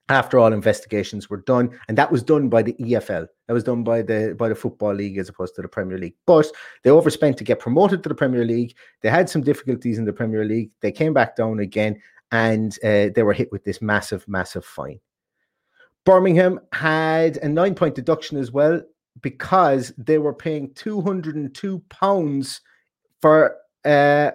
after 0.10 0.38
all 0.38 0.52
investigations 0.52 1.30
were 1.30 1.42
done 1.42 1.70
and 1.88 1.98
that 1.98 2.12
was 2.12 2.22
done 2.22 2.50
by 2.50 2.62
the 2.62 2.74
EFL 2.74 3.26
that 3.48 3.54
was 3.54 3.63
done 3.63 3.84
by 3.84 4.02
the 4.02 4.36
by 4.38 4.50
the 4.50 4.56
football 4.56 4.94
league 4.94 5.18
as 5.18 5.30
opposed 5.30 5.56
to 5.56 5.62
the 5.62 5.68
Premier 5.68 5.98
League. 5.98 6.16
But 6.26 6.48
they 6.84 6.89
overspent 6.89 7.38
to 7.38 7.44
get 7.44 7.60
promoted 7.60 8.04
to 8.04 8.10
the 8.10 8.16
Premier 8.16 8.44
League. 8.44 8.76
They 9.02 9.10
had 9.10 9.30
some 9.30 9.42
difficulties 9.42 9.98
in 9.98 10.06
the 10.06 10.13
Premier 10.13 10.44
League. 10.44 10.72
They 10.82 10.92
came 10.92 11.13
back 11.13 11.36
down 11.36 11.60
again 11.60 12.02
and 12.32 12.78
uh, 12.84 13.10
they 13.16 13.24
were 13.24 13.34
hit 13.34 13.52
with 13.52 13.63
this 13.63 13.82
massive 13.82 14.28
massive 14.28 14.66
fine. 14.66 15.00
Birmingham 16.06 16.60
had 16.74 17.38
a 17.38 17.48
9 17.48 17.76
point 17.76 17.96
deduction 17.96 18.38
as 18.38 18.52
well 18.52 18.82
because 19.22 19.94
they 19.98 20.18
were 20.18 20.34
paying 20.34 20.74
202 20.74 21.80
pounds 21.89 22.62
for 23.22 23.58
uh 23.86 24.32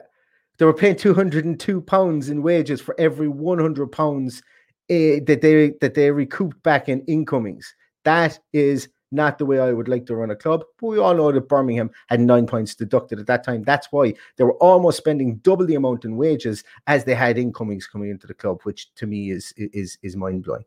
they 0.59 0.65
were 0.65 0.75
paying 0.75 0.97
202 0.97 1.81
pounds 1.83 2.31
in 2.31 2.43
wages 2.43 2.81
for 2.81 2.99
every 2.99 3.29
100 3.29 3.93
pounds 3.93 4.43
uh, 4.91 5.21
that 5.27 5.41
they 5.43 5.73
that 5.81 5.95
they 5.95 6.11
recouped 6.11 6.63
back 6.63 6.89
in 6.89 7.03
incomings. 7.03 7.75
That 8.05 8.39
is 8.53 8.89
not 9.11 9.39
the 9.39 9.47
way 9.47 9.59
I 9.59 9.73
would 9.73 9.89
like 9.89 10.07
to 10.07 10.17
run 10.17 10.31
a 10.31 10.37
club. 10.37 10.65
But 10.81 10.87
we 10.87 10.99
all 10.99 11.15
know 11.15 11.33
that 11.33 11.49
Birmingham 11.49 11.91
had 12.09 12.21
nine 12.21 12.47
points 12.47 12.75
deducted 12.75 13.19
at 13.19 13.27
that 13.27 13.45
time. 13.45 13.63
That's 13.63 13.89
why 13.91 14.15
they 14.37 14.45
were 14.45 14.55
almost 14.55 14.99
spending 14.99 15.37
double 15.37 15.67
the 15.67 15.77
amount 15.77 16.05
in 16.05 16.17
wages 16.17 16.65
as 16.87 17.05
they 17.05 17.15
had 17.15 17.39
incomings 17.39 17.87
coming 17.87 18.11
into 18.11 18.27
the 18.27 18.35
club, 18.35 18.61
which 18.63 18.93
to 18.95 19.07
me 19.07 19.31
is 19.31 19.53
is 19.57 19.99
is 20.03 20.17
mind 20.17 20.45
blowing. 20.45 20.65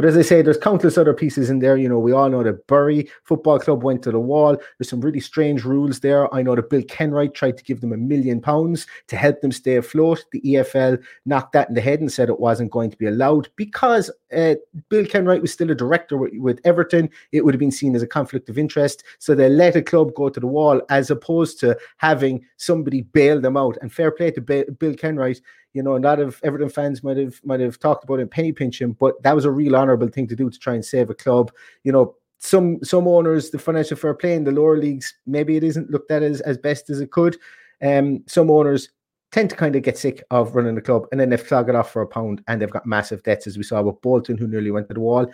But 0.00 0.04
as 0.04 0.16
I 0.16 0.22
say, 0.22 0.40
there's 0.40 0.56
countless 0.56 0.96
other 0.96 1.12
pieces 1.12 1.50
in 1.50 1.58
there. 1.58 1.76
You 1.76 1.88
know, 1.88 1.98
we 1.98 2.12
all 2.12 2.30
know 2.30 2.42
that 2.42 2.66
Bury 2.68 3.10
Football 3.24 3.58
Club 3.58 3.82
went 3.82 4.02
to 4.04 4.10
the 4.10 4.18
wall. 4.18 4.56
There's 4.78 4.88
some 4.88 5.00
really 5.00 5.20
strange 5.20 5.64
rules 5.64 6.00
there. 6.00 6.32
I 6.34 6.42
know 6.42 6.54
that 6.54 6.70
Bill 6.70 6.82
Kenwright 6.82 7.34
tried 7.34 7.58
to 7.58 7.64
give 7.64 7.80
them 7.80 7.92
a 7.92 7.98
million 7.98 8.40
pounds 8.40 8.86
to 9.08 9.16
help 9.16 9.40
them 9.40 9.52
stay 9.52 9.76
afloat. 9.76 10.24
The 10.32 10.40
EFL 10.40 11.02
knocked 11.26 11.52
that 11.52 11.68
in 11.68 11.74
the 11.74 11.80
head 11.80 12.00
and 12.00 12.10
said 12.10 12.30
it 12.30 12.40
wasn't 12.40 12.70
going 12.70 12.90
to 12.90 12.96
be 12.96 13.06
allowed 13.06 13.48
because 13.56 14.10
uh, 14.34 14.54
Bill 14.88 15.04
Kenwright 15.04 15.42
was 15.42 15.52
still 15.52 15.70
a 15.70 15.74
director 15.74 16.16
with, 16.16 16.32
with 16.38 16.60
Everton. 16.64 17.10
It 17.32 17.44
would 17.44 17.52
have 17.52 17.60
been 17.60 17.70
seen 17.70 17.94
as 17.94 18.02
a 18.02 18.06
conflict 18.06 18.48
of 18.48 18.58
interest. 18.58 19.04
So 19.18 19.34
they 19.34 19.50
let 19.50 19.76
a 19.76 19.82
club 19.82 20.14
go 20.14 20.28
to 20.28 20.40
the 20.40 20.46
wall 20.46 20.80
as 20.88 21.10
opposed 21.10 21.60
to 21.60 21.76
having 21.98 22.46
somebody 22.56 23.02
bail 23.02 23.40
them 23.40 23.56
out. 23.56 23.76
And 23.82 23.92
fair 23.92 24.10
play 24.10 24.30
to 24.30 24.40
Bill 24.40 24.94
Kenwright 24.94 25.40
you 25.72 25.82
know, 25.82 25.96
a 25.96 25.98
lot 25.98 26.20
of 26.20 26.40
Everton 26.42 26.68
fans 26.68 27.02
might 27.02 27.16
have 27.16 27.40
might 27.44 27.60
have 27.60 27.78
talked 27.78 28.04
about 28.04 28.20
him 28.20 28.28
penny 28.28 28.52
pinching, 28.52 28.92
but 28.92 29.22
that 29.22 29.34
was 29.34 29.44
a 29.44 29.50
real 29.50 29.76
honourable 29.76 30.08
thing 30.08 30.26
to 30.28 30.36
do 30.36 30.50
to 30.50 30.58
try 30.58 30.74
and 30.74 30.84
save 30.84 31.10
a 31.10 31.14
club. 31.14 31.52
You 31.84 31.92
know, 31.92 32.16
some 32.38 32.82
some 32.82 33.06
owners, 33.06 33.50
the 33.50 33.58
financial 33.58 33.96
fair 33.96 34.14
play 34.14 34.34
in 34.34 34.44
the 34.44 34.52
lower 34.52 34.76
leagues, 34.76 35.14
maybe 35.26 35.56
it 35.56 35.64
isn't 35.64 35.90
looked 35.90 36.10
at 36.10 36.22
as, 36.22 36.40
as 36.40 36.58
best 36.58 36.90
as 36.90 37.00
it 37.00 37.12
could. 37.12 37.36
Um, 37.82 38.24
some 38.26 38.50
owners 38.50 38.90
tend 39.30 39.50
to 39.50 39.56
kind 39.56 39.76
of 39.76 39.82
get 39.82 39.96
sick 39.96 40.24
of 40.30 40.56
running 40.56 40.74
the 40.74 40.80
club 40.80 41.06
and 41.12 41.20
then 41.20 41.30
they 41.30 41.36
flog 41.36 41.68
it 41.68 41.76
off 41.76 41.92
for 41.92 42.02
a 42.02 42.06
pound 42.06 42.42
and 42.48 42.60
they've 42.60 42.70
got 42.70 42.84
massive 42.84 43.22
debts, 43.22 43.46
as 43.46 43.56
we 43.56 43.62
saw 43.62 43.80
with 43.80 44.00
Bolton, 44.02 44.36
who 44.36 44.48
nearly 44.48 44.72
went 44.72 44.88
to 44.88 44.94
the 44.94 45.00
wall. 45.00 45.30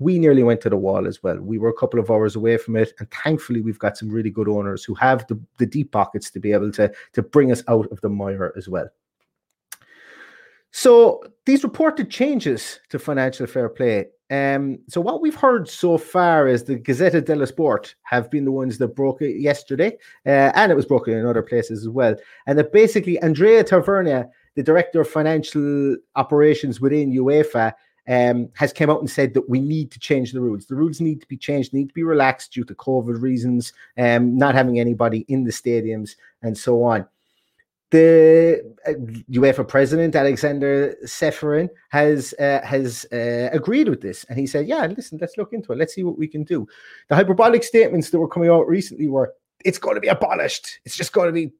We 0.00 0.18
nearly 0.18 0.42
went 0.42 0.60
to 0.62 0.70
the 0.70 0.76
wall 0.76 1.06
as 1.06 1.22
well. 1.22 1.38
We 1.38 1.58
were 1.58 1.68
a 1.68 1.76
couple 1.76 2.00
of 2.00 2.10
hours 2.10 2.36
away 2.36 2.56
from 2.56 2.76
it, 2.76 2.92
and 2.98 3.10
thankfully, 3.10 3.60
we've 3.60 3.80
got 3.80 3.96
some 3.96 4.08
really 4.08 4.30
good 4.30 4.48
owners 4.48 4.84
who 4.84 4.94
have 4.94 5.26
the, 5.26 5.40
the 5.58 5.66
deep 5.66 5.90
pockets 5.90 6.30
to 6.30 6.40
be 6.40 6.52
able 6.52 6.70
to 6.72 6.92
to 7.14 7.22
bring 7.22 7.50
us 7.50 7.64
out 7.66 7.90
of 7.90 8.00
the 8.00 8.08
mire 8.08 8.52
as 8.56 8.68
well. 8.68 8.88
So 10.70 11.22
these 11.46 11.64
reported 11.64 12.10
changes 12.10 12.80
to 12.90 12.98
financial 12.98 13.46
fair 13.46 13.68
play. 13.68 14.06
Um, 14.30 14.78
so 14.88 15.00
what 15.00 15.22
we've 15.22 15.34
heard 15.34 15.68
so 15.68 15.96
far 15.96 16.46
is 16.46 16.64
the 16.64 16.76
Gazzetta 16.76 17.24
dello 17.24 17.46
Sport 17.46 17.94
have 18.02 18.30
been 18.30 18.44
the 18.44 18.52
ones 18.52 18.76
that 18.78 18.94
broke 18.94 19.22
it 19.22 19.40
yesterday, 19.40 19.96
uh, 20.26 20.52
and 20.54 20.70
it 20.70 20.74
was 20.74 20.84
broken 20.84 21.14
in 21.14 21.24
other 21.24 21.42
places 21.42 21.82
as 21.82 21.88
well. 21.88 22.14
And 22.46 22.58
that 22.58 22.72
basically 22.72 23.18
Andrea 23.20 23.64
Traverso, 23.64 24.28
the 24.54 24.62
director 24.62 25.00
of 25.00 25.08
financial 25.08 25.96
operations 26.16 26.80
within 26.80 27.12
UEFA, 27.12 27.72
um, 28.06 28.48
has 28.54 28.72
come 28.72 28.90
out 28.90 29.00
and 29.00 29.10
said 29.10 29.34
that 29.34 29.48
we 29.48 29.60
need 29.60 29.90
to 29.92 29.98
change 29.98 30.32
the 30.32 30.40
rules. 30.40 30.66
The 30.66 30.74
rules 30.74 31.00
need 31.00 31.20
to 31.20 31.26
be 31.26 31.36
changed, 31.36 31.72
need 31.72 31.88
to 31.88 31.94
be 31.94 32.02
relaxed 32.02 32.52
due 32.52 32.64
to 32.64 32.74
COVID 32.74 33.20
reasons, 33.22 33.72
um, 33.98 34.36
not 34.36 34.54
having 34.54 34.80
anybody 34.80 35.24
in 35.28 35.44
the 35.44 35.52
stadiums 35.52 36.16
and 36.42 36.56
so 36.56 36.82
on. 36.84 37.06
The 37.90 38.74
uh, 38.86 38.92
UEFA 39.30 39.66
president 39.66 40.14
Aleksander 40.14 40.94
Ceferin 41.04 41.70
has 41.88 42.34
uh, 42.34 42.60
has 42.62 43.06
uh, 43.12 43.48
agreed 43.50 43.88
with 43.88 44.02
this, 44.02 44.24
and 44.24 44.38
he 44.38 44.46
said, 44.46 44.66
"Yeah, 44.66 44.84
listen, 44.86 45.18
let's 45.20 45.38
look 45.38 45.54
into 45.54 45.72
it. 45.72 45.78
Let's 45.78 45.94
see 45.94 46.02
what 46.02 46.18
we 46.18 46.28
can 46.28 46.44
do." 46.44 46.66
The 47.08 47.14
hyperbolic 47.14 47.64
statements 47.64 48.10
that 48.10 48.18
were 48.18 48.28
coming 48.28 48.50
out 48.50 48.68
recently 48.68 49.08
were, 49.08 49.32
"It's 49.64 49.78
going 49.78 49.94
to 49.94 50.02
be 50.02 50.08
abolished. 50.08 50.80
It's 50.84 50.96
just 50.96 51.14
going 51.14 51.28
to 51.28 51.32
be 51.32 51.52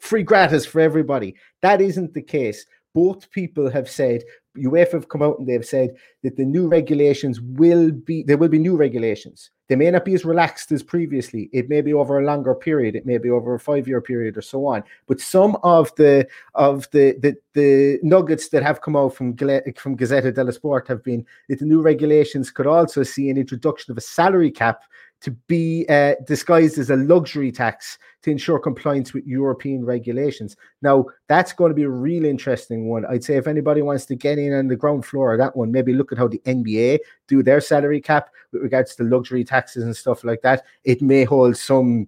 free 0.00 0.22
gratis 0.22 0.66
for 0.66 0.80
everybody." 0.80 1.34
That 1.62 1.80
isn't 1.80 2.12
the 2.12 2.22
case 2.22 2.66
both 2.94 3.30
people 3.30 3.68
have 3.68 3.90
said 3.90 4.22
UEFA 4.56 4.92
have 4.92 5.08
come 5.08 5.22
out 5.22 5.38
and 5.38 5.48
they've 5.48 5.66
said 5.66 5.96
that 6.22 6.36
the 6.36 6.44
new 6.44 6.68
regulations 6.68 7.40
will 7.40 7.90
be 7.90 8.22
there 8.22 8.38
will 8.38 8.48
be 8.48 8.58
new 8.58 8.76
regulations. 8.76 9.50
They 9.68 9.76
may 9.76 9.90
not 9.90 10.04
be 10.04 10.14
as 10.14 10.24
relaxed 10.24 10.70
as 10.72 10.82
previously. 10.82 11.48
It 11.52 11.68
may 11.68 11.80
be 11.80 11.94
over 11.94 12.20
a 12.20 12.24
longer 12.24 12.54
period. 12.54 12.94
It 12.94 13.06
may 13.06 13.18
be 13.18 13.30
over 13.30 13.54
a 13.54 13.58
five-year 13.58 14.02
period 14.02 14.36
or 14.36 14.42
so 14.42 14.66
on. 14.66 14.84
But 15.06 15.20
some 15.20 15.56
of 15.62 15.94
the 15.96 16.28
of 16.54 16.88
the 16.92 17.16
the, 17.20 17.36
the 17.54 17.98
nuggets 18.02 18.48
that 18.50 18.62
have 18.62 18.82
come 18.82 18.94
out 18.94 19.14
from 19.14 19.36
from 19.36 19.96
Gazzetta 19.96 20.32
dello 20.32 20.52
Sport 20.52 20.86
have 20.88 21.02
been 21.02 21.26
that 21.48 21.58
the 21.58 21.64
new 21.64 21.82
regulations 21.82 22.50
could 22.50 22.66
also 22.66 23.02
see 23.02 23.30
an 23.30 23.38
introduction 23.38 23.90
of 23.90 23.98
a 23.98 24.02
salary 24.02 24.50
cap 24.50 24.82
to 25.24 25.30
be 25.48 25.86
uh, 25.88 26.14
disguised 26.26 26.76
as 26.76 26.90
a 26.90 26.96
luxury 26.96 27.50
tax 27.50 27.96
to 28.20 28.30
ensure 28.30 28.58
compliance 28.58 29.14
with 29.14 29.26
European 29.26 29.82
regulations. 29.82 30.54
Now, 30.82 31.06
that's 31.28 31.54
going 31.54 31.70
to 31.70 31.74
be 31.74 31.84
a 31.84 31.88
real 31.88 32.26
interesting 32.26 32.88
one. 32.88 33.06
I'd 33.06 33.24
say 33.24 33.36
if 33.36 33.46
anybody 33.46 33.80
wants 33.80 34.04
to 34.06 34.16
get 34.16 34.36
in 34.36 34.52
on 34.52 34.68
the 34.68 34.76
ground 34.76 35.06
floor 35.06 35.32
of 35.32 35.38
that 35.38 35.56
one, 35.56 35.72
maybe 35.72 35.94
look 35.94 36.12
at 36.12 36.18
how 36.18 36.28
the 36.28 36.42
NBA 36.44 36.98
do 37.26 37.42
their 37.42 37.62
salary 37.62 38.02
cap 38.02 38.28
with 38.52 38.60
regards 38.60 38.94
to 38.96 39.02
luxury 39.02 39.44
taxes 39.44 39.84
and 39.84 39.96
stuff 39.96 40.24
like 40.24 40.42
that. 40.42 40.62
It 40.84 41.00
may 41.00 41.24
hold 41.24 41.56
some 41.56 42.06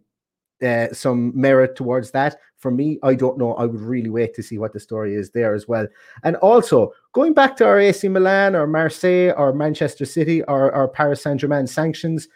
uh, 0.63 0.89
some 0.93 1.33
merit 1.39 1.75
towards 1.75 2.11
that. 2.11 2.37
For 2.59 2.71
me, 2.71 2.99
I 3.03 3.15
don't 3.15 3.39
know. 3.39 3.55
I 3.55 3.65
would 3.65 3.81
really 3.81 4.11
wait 4.11 4.35
to 4.35 4.43
see 4.43 4.59
what 4.59 4.75
the 4.75 4.81
story 4.81 5.15
is 5.15 5.31
there 5.31 5.55
as 5.55 5.69
well. 5.69 5.87
And 6.23 6.37
also, 6.37 6.93
going 7.13 7.33
back 7.33 7.57
to 7.57 7.67
our 7.67 7.79
AC 7.79 8.09
Milan 8.09 8.55
or 8.55 8.67
Marseille 8.67 9.33
or 9.37 9.53
Manchester 9.53 10.05
City 10.05 10.43
or, 10.45 10.75
or 10.75 10.89
Paris 10.89 11.23
Saint 11.23 11.41
Germain 11.41 11.67
sanctions, 11.67 12.29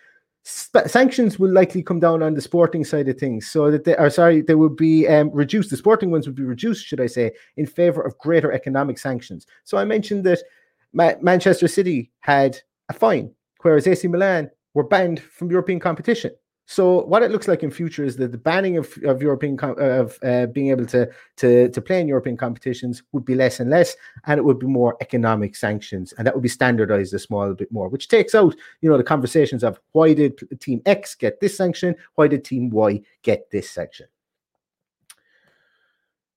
sp- 0.44 0.86
sanctions 0.86 1.38
will 1.38 1.52
likely 1.52 1.82
come 1.82 2.00
down 2.00 2.22
on 2.22 2.34
the 2.34 2.40
sporting 2.40 2.84
side 2.84 3.08
of 3.08 3.18
things. 3.18 3.50
So 3.50 3.70
that 3.70 3.84
they 3.84 3.96
are 3.96 4.10
sorry, 4.10 4.42
they 4.42 4.54
will 4.54 4.68
be 4.68 5.06
um, 5.08 5.30
reduced. 5.32 5.70
The 5.70 5.76
sporting 5.76 6.10
ones 6.10 6.26
would 6.26 6.36
be 6.36 6.42
reduced, 6.42 6.86
should 6.86 7.00
I 7.00 7.06
say, 7.06 7.32
in 7.56 7.66
favor 7.66 8.02
of 8.02 8.18
greater 8.18 8.52
economic 8.52 8.98
sanctions. 8.98 9.46
So 9.64 9.78
I 9.78 9.84
mentioned 9.84 10.24
that 10.24 10.42
Ma- 10.92 11.14
Manchester 11.20 11.68
City 11.68 12.10
had 12.20 12.58
a 12.88 12.92
fine, 12.92 13.32
whereas 13.62 13.86
AC 13.86 14.08
Milan 14.08 14.50
were 14.74 14.84
banned 14.84 15.20
from 15.20 15.50
European 15.50 15.80
competition. 15.80 16.32
So 16.70 17.02
what 17.02 17.24
it 17.24 17.32
looks 17.32 17.48
like 17.48 17.64
in 17.64 17.70
future 17.72 18.04
is 18.04 18.14
that 18.18 18.30
the 18.30 18.38
banning 18.38 18.76
of, 18.76 18.96
of 19.02 19.20
European 19.20 19.58
of 19.58 20.16
uh, 20.22 20.46
being 20.46 20.70
able 20.70 20.86
to, 20.86 21.10
to 21.38 21.68
to 21.68 21.80
play 21.82 22.00
in 22.00 22.06
European 22.06 22.36
competitions 22.36 23.02
would 23.10 23.24
be 23.24 23.34
less 23.34 23.58
and 23.58 23.70
less, 23.70 23.96
and 24.26 24.38
it 24.38 24.44
would 24.44 24.60
be 24.60 24.68
more 24.68 24.96
economic 25.00 25.56
sanctions, 25.56 26.14
and 26.16 26.24
that 26.24 26.32
would 26.32 26.44
be 26.44 26.48
standardized 26.48 27.12
a 27.12 27.18
small 27.18 27.54
bit 27.54 27.72
more, 27.72 27.88
which 27.88 28.06
takes 28.06 28.36
out 28.36 28.54
you 28.82 28.88
know 28.88 28.96
the 28.96 29.02
conversations 29.02 29.64
of 29.64 29.80
why 29.90 30.14
did 30.14 30.38
Team 30.60 30.80
X 30.86 31.16
get 31.16 31.40
this 31.40 31.56
sanction, 31.56 31.96
why 32.14 32.28
did 32.28 32.44
Team 32.44 32.70
Y 32.70 33.00
get 33.22 33.50
this 33.50 33.68
sanction. 33.68 34.06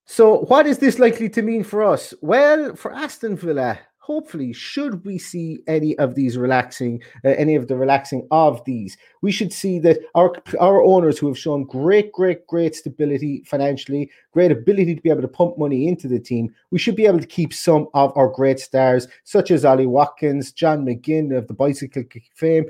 So 0.06 0.40
what 0.46 0.66
is 0.66 0.80
this 0.80 0.98
likely 0.98 1.30
to 1.30 1.44
mean 1.44 1.64
for 1.64 1.84
us? 1.84 2.12
Well, 2.22 2.76
for 2.76 2.92
Aston 2.92 3.38
Villa, 3.38 3.78
hopefully, 4.04 4.52
should 4.52 5.06
we 5.06 5.18
see 5.18 5.60
any 5.66 5.98
of 5.98 6.14
these 6.14 6.38
relaxing, 6.38 7.02
uh, 7.24 7.30
any 7.30 7.56
of 7.56 7.70
the 7.70 7.78
relaxing 7.78 8.28
of 8.32 8.62
these, 8.66 8.98
we 9.22 9.32
should 9.32 9.54
see 9.54 9.80
that 9.80 9.98
our 10.14 10.34
our 10.60 10.84
owners 10.84 11.18
who 11.18 11.28
have 11.28 11.38
shown 11.38 11.64
great, 11.64 12.12
great, 12.12 12.46
great 12.48 12.76
stability 12.76 13.42
financially, 13.46 14.12
great 14.34 14.52
ability 14.52 14.94
to 14.94 15.02
be 15.02 15.10
able 15.10 15.22
to 15.22 15.28
pump 15.30 15.58
money 15.58 15.88
into 15.88 16.10
the 16.10 16.20
team, 16.20 16.54
we 16.70 16.80
should 16.80 16.98
be 16.98 17.06
able 17.06 17.20
to 17.20 17.26
keep 17.26 17.54
some 17.54 17.88
of 17.94 18.12
our 18.18 18.28
great 18.28 18.60
stars, 18.60 19.08
such 19.24 19.52
as 19.52 19.64
Ollie 19.64 19.88
Watkins, 19.88 20.52
John 20.52 20.86
McGinn 20.86 21.36
of 21.36 21.48
the 21.48 21.54
bicycle 21.54 22.04
fame. 22.36 22.66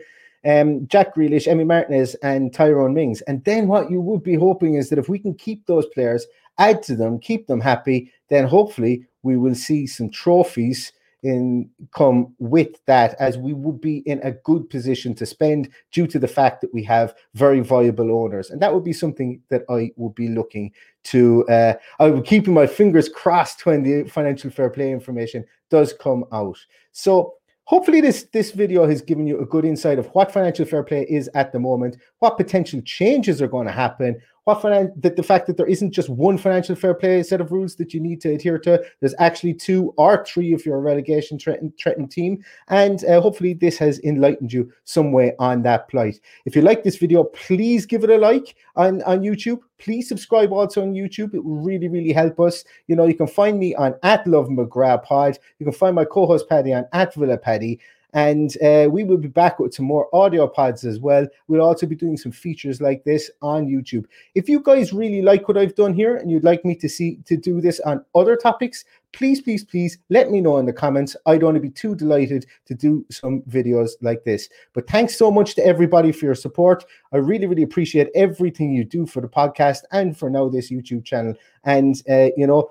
Um, 0.46 0.86
Jack 0.88 1.16
Grealish, 1.16 1.48
Emi 1.48 1.66
Martinez, 1.66 2.16
and 2.16 2.54
Tyrone 2.54 2.94
Mings. 2.94 3.22
And 3.22 3.42
then 3.46 3.70
what 3.70 3.90
you 3.90 4.02
would 4.02 4.24
be 4.24 4.36
hoping 4.36 4.76
is 4.76 4.90
that 4.90 5.00
if 5.00 5.08
we 5.08 5.18
can 5.18 5.34
keep 5.34 5.66
those 5.66 5.86
players, 5.86 6.28
add 6.58 6.84
to 6.84 6.98
them, 6.98 7.18
keep 7.18 7.48
them 7.48 7.62
happy, 7.62 8.12
then 8.28 8.46
hopefully 8.46 9.08
we 9.24 9.38
will 9.38 9.56
see 9.56 9.88
some 9.88 10.10
trophies 10.10 10.92
in 11.24 11.70
come 11.94 12.34
with 12.40 12.84
that 12.86 13.16
as 13.20 13.38
we 13.38 13.54
would 13.54 13.82
be 13.82 14.00
in 14.00 14.20
a 14.24 14.32
good 14.32 14.70
position 14.70 15.16
to 15.16 15.26
spend 15.26 15.70
due 15.92 16.08
to 16.08 16.20
the 16.20 16.28
fact 16.28 16.62
that 16.62 16.74
we 16.74 16.84
have 16.84 17.16
very 17.34 17.62
viable 17.62 18.12
owners. 18.12 18.50
And 18.50 18.62
that 18.62 18.74
would 18.74 18.84
be 18.84 18.94
something 18.94 19.42
that 19.50 19.64
i 19.70 19.92
would 19.96 20.16
be 20.16 20.28
looking 20.28 20.72
to 21.06 21.46
uh, 21.48 21.74
i 22.00 22.10
would 22.10 22.24
be 22.24 22.30
keeping 22.30 22.54
my 22.54 22.68
fingers 22.68 23.10
crossed 23.10 23.66
when 23.66 23.84
the 23.84 24.10
financial 24.10 24.52
fair 24.52 24.70
play 24.70 24.92
information 24.92 25.46
does 25.70 25.94
come 25.94 26.26
out. 26.32 26.58
So 26.92 27.36
hopefully 27.66 28.02
this 28.02 28.24
this 28.34 28.52
video 28.52 28.86
has 28.88 29.02
given 29.02 29.26
you 29.26 29.40
a 29.40 29.46
good 29.46 29.66
insight 29.66 30.00
of 30.00 30.08
what 30.08 30.32
financial 30.32 30.66
fair 30.66 30.84
play 30.84 31.06
is 31.10 31.30
at 31.34 31.52
the 31.52 31.60
moment 31.60 31.98
what 32.20 32.38
potential 32.38 32.82
changes 32.82 33.42
are 33.42 33.48
going 33.48 33.66
to 33.66 33.72
happen 33.72 34.20
what 34.46 34.62
finan- 34.62 35.02
that 35.02 35.16
the 35.16 35.24
fact 35.24 35.48
that 35.48 35.58
there 35.58 35.66
isn't 35.66 35.92
just 35.92 36.10
one 36.10 36.38
financial 36.38 36.76
fair 36.76 36.94
play 36.94 37.24
set 37.24 37.42
of 37.42 37.52
rules 37.52 37.76
that 37.76 37.94
you 37.94 38.00
need 38.00 38.22
to 38.22 38.34
adhere 38.34 38.60
to. 38.60 38.84
There's 39.00 39.16
actually 39.20 39.54
two 39.54 39.94
or 39.98 40.26
three 40.26 40.54
if 40.54 40.66
you're 40.66 40.78
a 40.78 40.82
relegation 40.82 41.40
threatened, 41.40 41.74
threatened 41.80 42.12
team. 42.12 42.44
And 42.68 43.04
uh, 43.06 43.22
hopefully 43.22 43.54
this 43.54 43.78
has 43.78 44.00
enlightened 44.00 44.52
you 44.52 44.72
some 44.84 45.12
way 45.12 45.34
on 45.40 45.64
that 45.64 45.88
plight. 45.90 46.20
If 46.46 46.56
you 46.56 46.62
like 46.62 46.84
this 46.84 46.98
video, 46.98 47.24
please 47.26 47.86
give 47.86 48.04
it 48.04 48.10
a 48.10 48.18
like 48.18 48.56
on, 48.76 49.02
on 49.04 49.22
YouTube. 49.22 49.60
Please 49.78 50.08
subscribe 50.08 50.52
also 50.52 50.82
on 50.82 50.94
YouTube. 50.94 51.34
It 51.34 51.44
will 51.44 51.62
really, 51.62 51.88
really 51.88 52.14
help 52.14 52.40
us. 52.40 52.64
You 52.88 52.96
know, 52.96 53.06
you 53.06 53.16
can 53.16 53.28
find 53.28 53.60
me 53.60 53.76
on 53.76 53.96
at 54.04 54.26
Love 54.28 54.48
McGrath 54.48 55.04
Pod. 55.04 55.38
You 55.60 55.66
can 55.66 55.74
find 55.74 55.96
my 55.96 56.06
co-host 56.06 56.48
Paddy 56.48 56.74
on 56.74 56.86
at 56.94 57.14
Villa 57.14 57.38
Paddy. 57.38 57.80
And 58.14 58.56
uh, 58.62 58.88
we 58.92 59.04
will 59.04 59.18
be 59.18 59.28
back 59.28 59.60
with 59.60 59.74
some 59.74 59.86
more 59.86 60.08
audio 60.14 60.48
pods 60.48 60.86
as 60.86 61.00
well. 61.00 61.28
We'll 61.48 61.62
also 61.62 61.88
be 61.88 61.96
doing 61.96 62.16
some 62.16 62.32
features 62.32 62.80
like 62.80 63.04
this 63.04 63.32
on 63.42 63.68
YouTube. 63.68 64.06
If 64.36 64.48
you 64.48 64.60
guys 64.60 64.94
really 64.94 65.22
like 65.22 65.48
what 65.48 65.58
I've 65.58 65.76
done 65.76 65.94
here 65.94 66.18
and 66.18 66.30
you'd 66.30 66.44
like 66.44 66.64
me 66.64 66.76
to 66.76 66.88
see 66.88 67.18
to 67.26 67.36
do 67.36 67.60
this 67.60 67.80
on 67.82 68.06
other 68.14 68.36
topics, 68.36 68.86
please, 69.14 69.42
please, 69.42 69.64
please 69.64 69.98
let 70.10 70.30
me 70.30 70.42
know 70.42 70.58
in 70.58 70.66
the 70.66 70.74
comments. 70.74 71.16
I'd 71.26 71.44
only 71.44 71.60
be 71.60 71.70
too 71.70 71.96
delighted 71.96 72.46
to 72.66 72.76
do 72.76 73.06
some 73.10 73.42
videos 73.50 73.92
like 74.02 74.24
this. 74.24 74.48
But 74.74 74.88
thanks 74.88 75.18
so 75.18 75.32
much 75.32 75.56
to 75.56 75.66
everybody 75.66 76.12
for 76.12 76.26
your 76.26 76.36
support. 76.36 76.86
I 77.14 77.18
really, 77.18 77.48
really 77.48 77.64
appreciate 77.64 78.10
everything 78.16 78.74
you 78.74 78.84
do 78.84 79.06
for 79.06 79.22
the 79.22 79.28
podcast 79.28 79.82
and 79.92 80.18
for 80.18 80.30
now 80.30 80.50
this 80.50 80.72
YouTube 80.72 81.06
channel. 81.06 81.34
And, 81.64 82.02
uh, 82.10 82.30
you 82.38 82.46
know, 82.46 82.70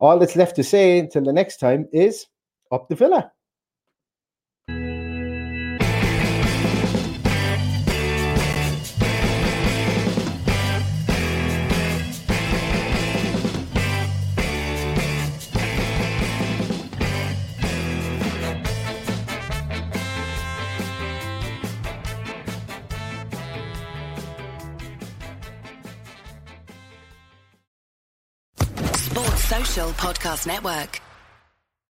all 0.00 0.18
that's 0.18 0.34
left 0.36 0.56
to 0.56 0.64
say 0.64 0.98
until 0.98 1.22
the 1.22 1.32
next 1.32 1.58
time 1.58 1.88
is 1.92 2.26
up 2.72 2.88
the 2.88 2.96
villa. 2.96 3.30
Podcast 29.72 30.46
Network. 30.46 31.11